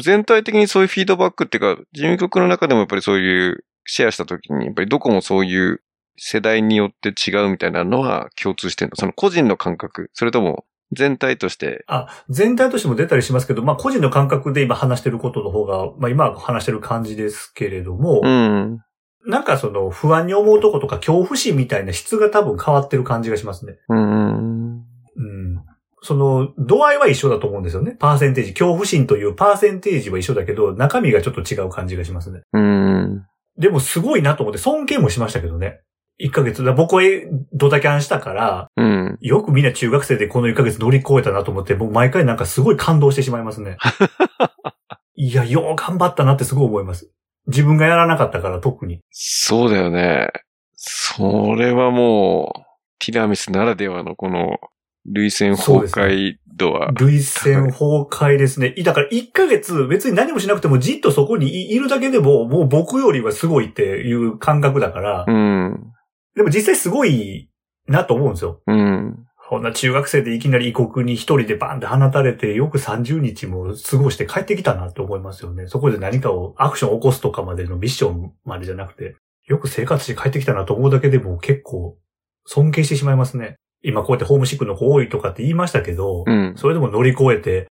[0.00, 5.82] 全体的にそういうフィードバックっていうか、事務局の中でもやっぱりそういうシェアしたときに、やっぱりどこもそういう
[6.18, 8.96] 世代によって違うみたいなのは共通してるの？
[8.96, 10.10] その個人の感覚？
[10.12, 11.84] それとも全体として？
[11.86, 18.80] あ、全体としても出たりしますけど、まあ個人の感覚で今話してることの方が、まあ今話してる感じですけれども、うん。
[19.26, 23.76] なんかその不安に思うとことか恐怖心みたいな質が多分変わってる感じがしますね。
[23.88, 24.76] うん。
[24.76, 24.82] うん。
[26.00, 27.96] その、度合いは一緒だと思うんですよね。
[27.98, 28.52] パーセンテージ。
[28.52, 32.42] 恐怖心というパーセンテージは一緒だけど、中身がちょっと違う感じがしますね。
[32.52, 33.26] うん。
[33.58, 35.80] でもすごいなと思って尊敬もしましたけどね。
[36.20, 36.64] 1ヶ月。
[36.64, 37.02] だ僕は
[37.52, 39.18] ドタキャンしたから、うん。
[39.20, 43.76] よくみんな中学生でこの1ヶ月乗り越えたなと思って、僕毎回なんかすごい感動してしまいますね。
[45.14, 47.10] いや、よう頑張ったなってすごい思います。
[47.46, 49.00] 自分がやらなかったから特に。
[49.10, 50.28] そうだよね。
[50.74, 52.62] それはもう、
[52.98, 54.58] ティラミスならではのこの、
[55.06, 56.92] 類線崩壊度は。
[56.98, 58.74] 類線崩壊ですね。
[58.84, 65.92] だから1ヶ月別に何もしなくてもじっとそこにいるだけでももう僕よりはすごいっていう感覚だから、うん。
[66.38, 67.50] でも実際すごい
[67.88, 68.62] なと思うんですよ。
[68.66, 69.26] うん。
[69.48, 75.66] こんな中学生でいきなり異国に一人でバンって放たれてよく30日も過ごして帰ってきたなって思いますよね。
[75.66, 79.16] そこで何かをアクションを起こすとかまでのミッションまでじゃなくて、
[79.46, 81.96] よく生活して帰ってきたなと思うだけでも結構
[82.46, 83.56] 尊敬してしまいますね。
[83.82, 86.54] 今こうやってホームシックの子多いとかって言いましたけど、うん。
[86.56, 87.68] それでも乗り越えて、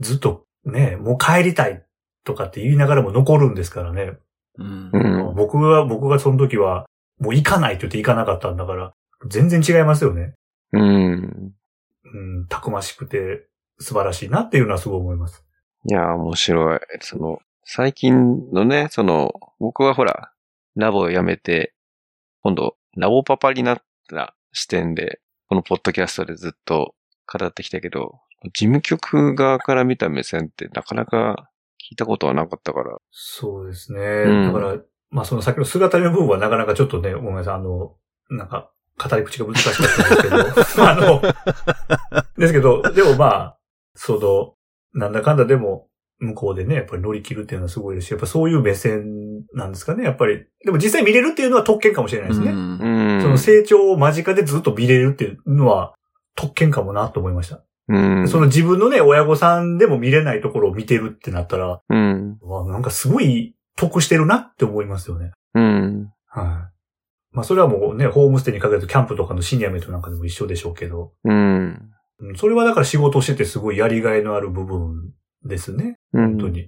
[0.00, 1.84] ずっとね、もう帰りたい
[2.24, 4.14] とかって言いながらも残るんですからね。
[4.56, 5.34] うんうん。
[5.36, 6.86] 僕は、僕がその時は、
[7.20, 8.94] もう行かないって言って行かなかったんだから、
[9.28, 10.34] 全然違いますよね。
[10.72, 11.52] うん。
[12.04, 13.46] うん、たくましくて
[13.78, 15.44] 素晴らしいなっていうのはすごい思います。
[15.84, 16.80] いや、面白い。
[17.00, 20.32] その、最近のね、その、僕はほら、
[20.76, 21.74] ラボを辞めて、
[22.42, 26.94] 今度、ラボパパになった視点で、このポッドキャストでずっと
[27.26, 28.20] 語ってきたけど、
[28.54, 31.50] 事務局側から見た目線ってなかなか
[31.90, 32.98] 聞いたことはなかったから。
[33.10, 34.00] そうですね。
[34.24, 34.76] んだから、
[35.10, 37.94] まあその先の姿の部分はなかなかちょっとね、ごめんなさい、あの、
[38.30, 41.22] なんか、語り口が難しかったんですけど、 あの、
[42.36, 43.58] ですけど、でもまあ、
[43.94, 45.88] その、なんだかんだでも、
[46.20, 50.44] 向こうでね、やっぱり乗り切るっていうのはすごいですし、やっぱそういう目線なんですかね、やっぱり。
[50.64, 52.50] でも実際見れるっていうのは特権かもしれないですね。
[52.50, 53.22] うんうん。
[53.22, 55.94] その成長を間近でずっと見れるっていうのは
[56.34, 57.62] 特権かもなと思いました。
[57.88, 58.28] うん。
[58.28, 62.38] その自分のね、親御さんでも見れないところを見てるってなったら、うん。
[62.42, 65.30] わなんかすごい得してるなって思いますよね。
[65.54, 66.12] うん。
[66.26, 67.34] はい。
[67.34, 71.92] まあそれはもうね、ホームステイにかけるとキャンプとかのシニアメイトなんかでも一緒でしょうけど、うん。
[72.20, 75.12] うんそれはだから仕事をしててすごいやりがいのある部分
[75.44, 75.98] ですね。
[76.12, 76.30] うん。
[76.30, 76.62] 本当に。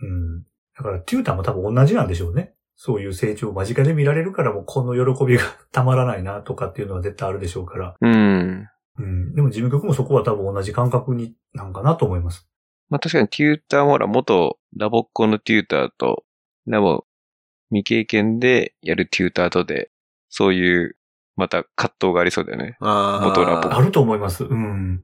[0.00, 0.42] うん。
[0.76, 2.54] だからテューターも多分同じなんでしょうね。
[2.76, 7.94] そういう成長を間近で見られるからもうこの喜びが たまらないなとかっていうのは絶対あるでしょうから。
[8.00, 8.66] うん。
[8.98, 9.34] うん。
[9.34, 12.48] でも事務局もそこは多分同じ感覚になんかなと思います。
[12.88, 16.24] まあ確かにテューターもほら、元ラボっ子のテューターと、
[16.66, 17.04] ラボ
[17.70, 19.90] 未経験でやるテューターとで、
[20.28, 20.96] そういう、
[21.36, 22.76] また葛藤がありそうだよね。
[22.80, 24.44] あー元ラボあると思います。
[24.44, 25.02] うん。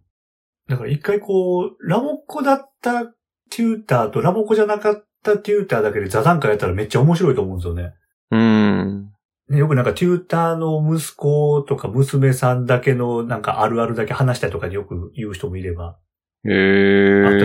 [0.69, 3.07] だから一回こう、ラボっ子だった
[3.51, 7.95] テューターとラボっ子じゃなかったテューターだけで座談会やったらめっちゃ面白いと思うんですよね。
[8.31, 9.11] うん。
[9.49, 15.99] ね、よくなんかテューターの息子とか娘さんだけのなんかあるあるだけ話したりとかでよく言う人もいれば。
[16.45, 16.53] ええ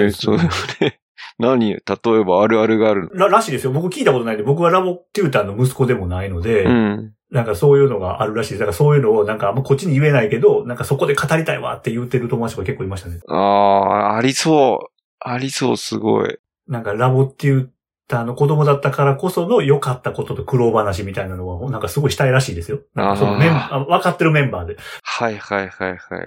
[0.07, 0.99] ー、それ、
[1.37, 3.09] 何例えばあるあるがある。
[3.13, 3.71] ら、らしいですよ。
[3.71, 7.13] 僕聞いたことないんで、僕はラボテューターの息子でもないので、うん。
[7.31, 8.59] なんかそういうのがあるらしいです。
[8.59, 13.19] だからそういうのをなんかあんまこっちに言えないけど、なんかそこで語りたいわって言ってる友達とか結構いましたね。
[13.27, 15.01] ああ、ありそう。
[15.19, 16.37] ありそう、すごい。
[16.67, 17.67] なんかラボテュー
[18.07, 22.79] ターの子供だったからこその良かったことと苦労話みたいなのは、なんかすごいしたいらしいですよ。
[22.93, 24.77] なんかそのメンああ分かってるメンバーで。
[25.03, 26.25] はいはいはいはいは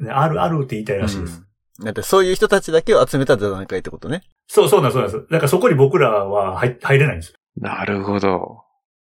[0.00, 0.04] い。
[0.04, 1.38] ね、あるあるって言いたいらしいです。
[1.40, 1.46] うん
[1.80, 4.22] だってそういう人たちだけを集めた座談会ってことね。
[4.48, 5.26] そう、そうなんなんです。
[5.30, 7.34] だからそこに僕らは入入れないんです。
[7.56, 8.62] なるほど。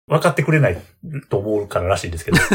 [0.08, 0.82] 分かってくれない
[1.30, 2.38] と思うかららしいですけど。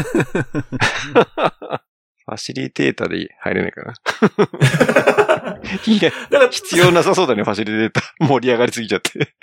[2.27, 3.93] ファシリテーターで入れないかな。
[5.87, 8.27] いや、だから、必要なさそうだね、ファシリテーター。
[8.27, 9.33] 盛り上がりすぎちゃって。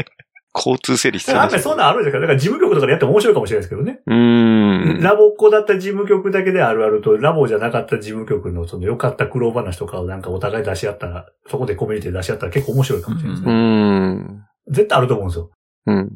[0.55, 2.21] 交通整理必要あんまりそんなんあるんですか？
[2.21, 4.01] だから事務局とかでやっても面白いかもしれないですけどね。
[4.07, 5.01] うーん。
[5.03, 13.53] ラボっ子だった事務局だけであるあると、ラボじゃなかった事務局のその良かった苦労話とかをなんかお互い出し合ったら、そこでコミュニティで出し合ったら結構面白いかもしれないですうね。
[13.53, 14.45] ーん。
[14.69, 15.51] 絶対あると思うんですよ。
[15.87, 16.11] うん。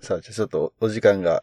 [0.00, 1.40] さあ、じゃあちょっとお時間が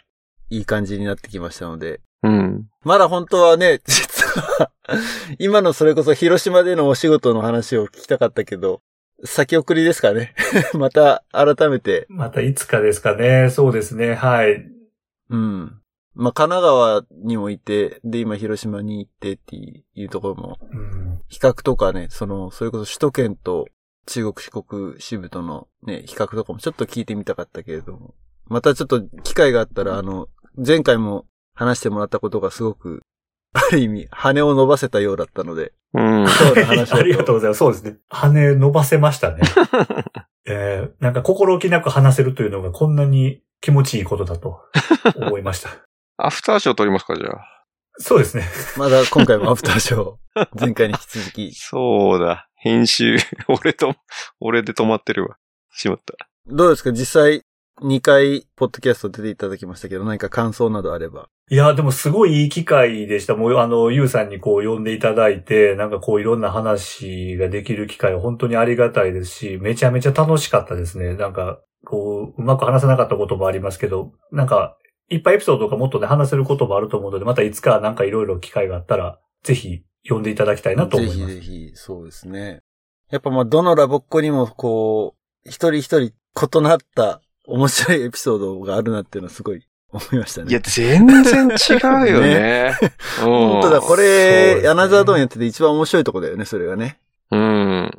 [0.50, 2.00] いい感じになってきましたので。
[2.24, 2.66] うん。
[2.84, 4.72] まだ本当はね、実は、
[5.40, 8.82] 今のそれこそ広島でのお仕事の話を聞きたかったけど、
[9.24, 10.36] 先送りですかね。
[10.78, 13.50] また改めて、またいつかですかね。
[13.50, 14.14] そうですね。
[14.14, 14.70] はい。
[15.30, 15.82] うん。
[16.14, 21.22] まあ、神奈川にもいて、で、今広島に行ってっていうところも、うん。
[21.28, 23.68] 比較とかね、その、それこそ首都圏と
[24.06, 28.16] 中国四国支部とのね、比較とかもちょっと聞いてみたかったけれども、
[28.48, 33.02] またちょっと機会があったら、あの、前回も話してもらったことがすごく、
[33.56, 36.28] ある意味、羽を伸ばせたようだったので、うん。
[36.28, 37.60] そうな話を ありがとうございます。
[37.60, 37.98] そうですね。
[38.10, 39.42] 羽伸ばせましたね。
[40.48, 44.60] えー、なんか心置きなく話せるというのがこんなに気持ちいいことだと
[45.16, 45.70] 思いました。
[46.18, 47.64] アフターショー撮りますか、じゃあ。
[47.98, 48.44] そうですね。
[48.78, 51.56] まだ今回もアフターショー、前回に引き続き。
[51.56, 52.50] そうだ。
[52.56, 53.96] 編集、俺と、
[54.40, 55.38] 俺で止まってるわ。
[55.72, 56.14] しまった。
[56.48, 56.92] どうですか？
[56.92, 57.44] 実際、
[57.82, 61.28] 2回、ポッドキャスト出ていただきましたけど、何か感想などあれば。
[61.50, 63.36] いや、でもすごいいい機会でした。
[63.36, 71.16] もう、あの、ゆうさんにこう呼んでいただいて、なんかこういろんな話ができる機会は本当にありがたいですし、めちゃめちゃ楽しかったですね。
[71.16, 74.78] なんか、こう、うまく話せなかったこともありますけど、なんか、
[75.10, 81.36] いっぱいエピソードとかもっとね、話せることもあると思うので、またいつかなんかいろいろ機会があったら、ぜひ呼んでいただきたいなと思います。
[81.36, 82.62] ぜひぜひ、そうですね。
[83.12, 85.16] やっぱまあ、どのラボっ子にもこ
[85.46, 90.52] う、一人一人異なった面白いエピソードがあるなっていうのはすごい思いましたね。
[90.52, 92.74] いや、全然違うよね。
[92.82, 92.90] うん
[93.26, 97.00] 本当だ、これ、ねアナザードーンやってて一番面白いとこだよね、それがね。
[97.32, 97.92] うん。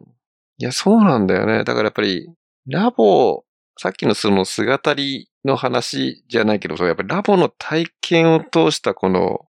[0.59, 1.64] いや、そうなんだよね。
[1.64, 2.30] だからやっぱり、
[2.66, 3.44] ラボ、
[3.78, 9.47] さっきのその姿りの話じゃないけど、やっぱりラボの体験を通したこの、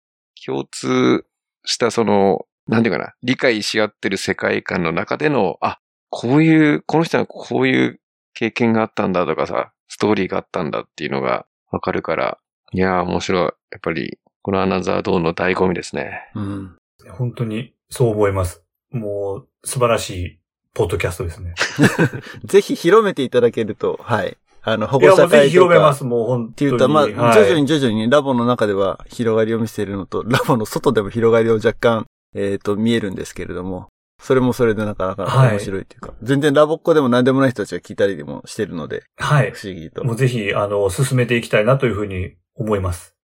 [0.44, 1.24] 共通
[1.64, 5.78] したその、なんていうかな、理解し合ってる世界観の中での、あ、
[6.10, 8.00] こういう、この人はこういう
[8.34, 12.38] 経験があったんだとかさ、ストーリーがあったんだっていうのがわかるから、
[12.72, 13.42] いやー面白い。
[13.42, 16.30] やっぱり、このアナザードーンの醍醐味ですね。
[16.34, 16.76] うん。
[17.10, 18.64] 本当にそう思います。
[18.90, 20.38] もう素晴らしい
[20.72, 21.52] ポッドキャストですね。
[22.44, 24.38] ぜひ広めていただけると、はい。
[24.62, 25.92] あの、保護者会とか広めま。
[25.92, 26.52] す、もう本当に。
[26.52, 33.88] っていうと、まあ、はい徐々に徐々にラボの中では広がりを見せているのと、ラボの外でも広がりを若干、えっ、と、見えるんですけれども、
[34.22, 39.50] それもそれでなかなか面白いというか、全然ラボっ子でも何でもない人たちが聞いたりでもしてるので、はい。
[39.50, 40.04] 不思議と。
[40.04, 43.16] もうぜひ、あの、進めていきたいなというふうに思います。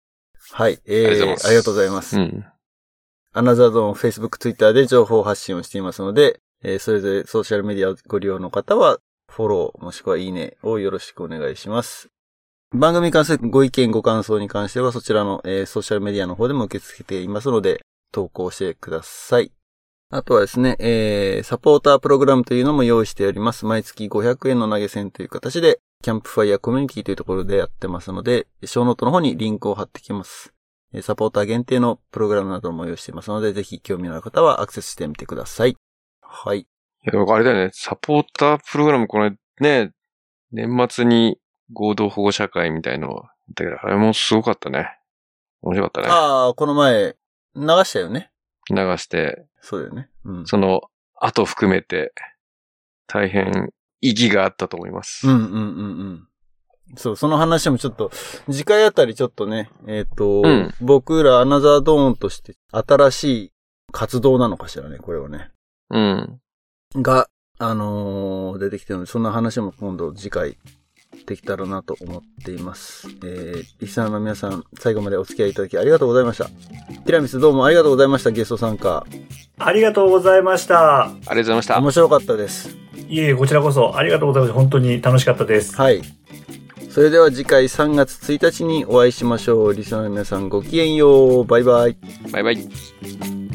[0.51, 2.19] はい、えー、ありがとうございますありがとうございます。
[2.19, 2.45] うん。
[3.31, 8.97] アナザーゾーン、Facebook、Twitter で情報発信をしていますので、えーそれぞれソーシャルメディアをご利用の方は、
[9.29, 12.09] フォロー、もしくはいいねをよろしくお願いします。
[12.73, 17.81] 番組に関するご意見、ご感想に関しては、そちらの、えーソーシャルメディアの方でも受け付けていますので、
[18.11, 19.51] 投稿してください。
[20.09, 23.65] あとはですね、えー、サポータープログラムというのも用意しております。
[23.65, 30.53] 毎月500円の投げ銭という形で、キャンプファイヤーコミュニティというところでやってますので、ショーノートの方にリンクを貼ってきます。
[30.93, 35.75] えーサポーター限定のプログラムなども用意していますので、ぜひ興味のある方はアクセスしてみてください。
[36.21, 36.59] はい。
[36.59, 36.65] い
[37.03, 39.91] や、あれだよね、サポータープログラム、これね、
[40.53, 41.37] 年末に
[41.73, 44.87] 合同保護者会みたいのをやったけど、あれもすごかったね。
[45.63, 46.07] 面白かったね。
[46.09, 47.17] ああ、この前、
[47.55, 48.31] 流したよね。
[48.69, 50.09] 流して、そうだよね。
[50.23, 50.45] うん。
[50.45, 52.13] その後含めて、
[53.05, 55.27] 大変意義があったと思います。
[55.27, 56.27] うんうんうん
[56.89, 56.95] うん。
[56.95, 58.09] そう、その話もちょっと、
[58.49, 63.51] 次回あたりちょっとね、えっ、と、うん僕らアナザードーンとして新しい
[63.91, 65.51] 活動なのかしらね、これはね。
[65.89, 66.39] うん。
[66.95, 67.27] が、
[67.59, 70.57] あのー出てきてるので、そんな話も今度次回
[71.27, 73.07] できたらなと思っています。
[73.23, 76.45] えー、リスナーの皆さん、最後までお付き合いいただきありがとうございました。
[76.45, 79.05] ティラミスどうもありがとうございました、ゲスト参加。
[79.59, 81.03] ありがとうございました。
[81.03, 81.79] ありがとうございました。
[81.79, 82.77] 面白かったです。
[83.09, 84.53] いえいえ、こちらこそありがとうございます。
[84.53, 85.75] 本当に楽しかったです。
[85.75, 86.01] はい。
[86.89, 89.73] それでは次回3月1日にお会いしましょう。
[89.73, 91.45] リスナーの皆さんごきげんよう。
[91.45, 91.97] バイバイ。
[92.31, 93.46] バイバイ。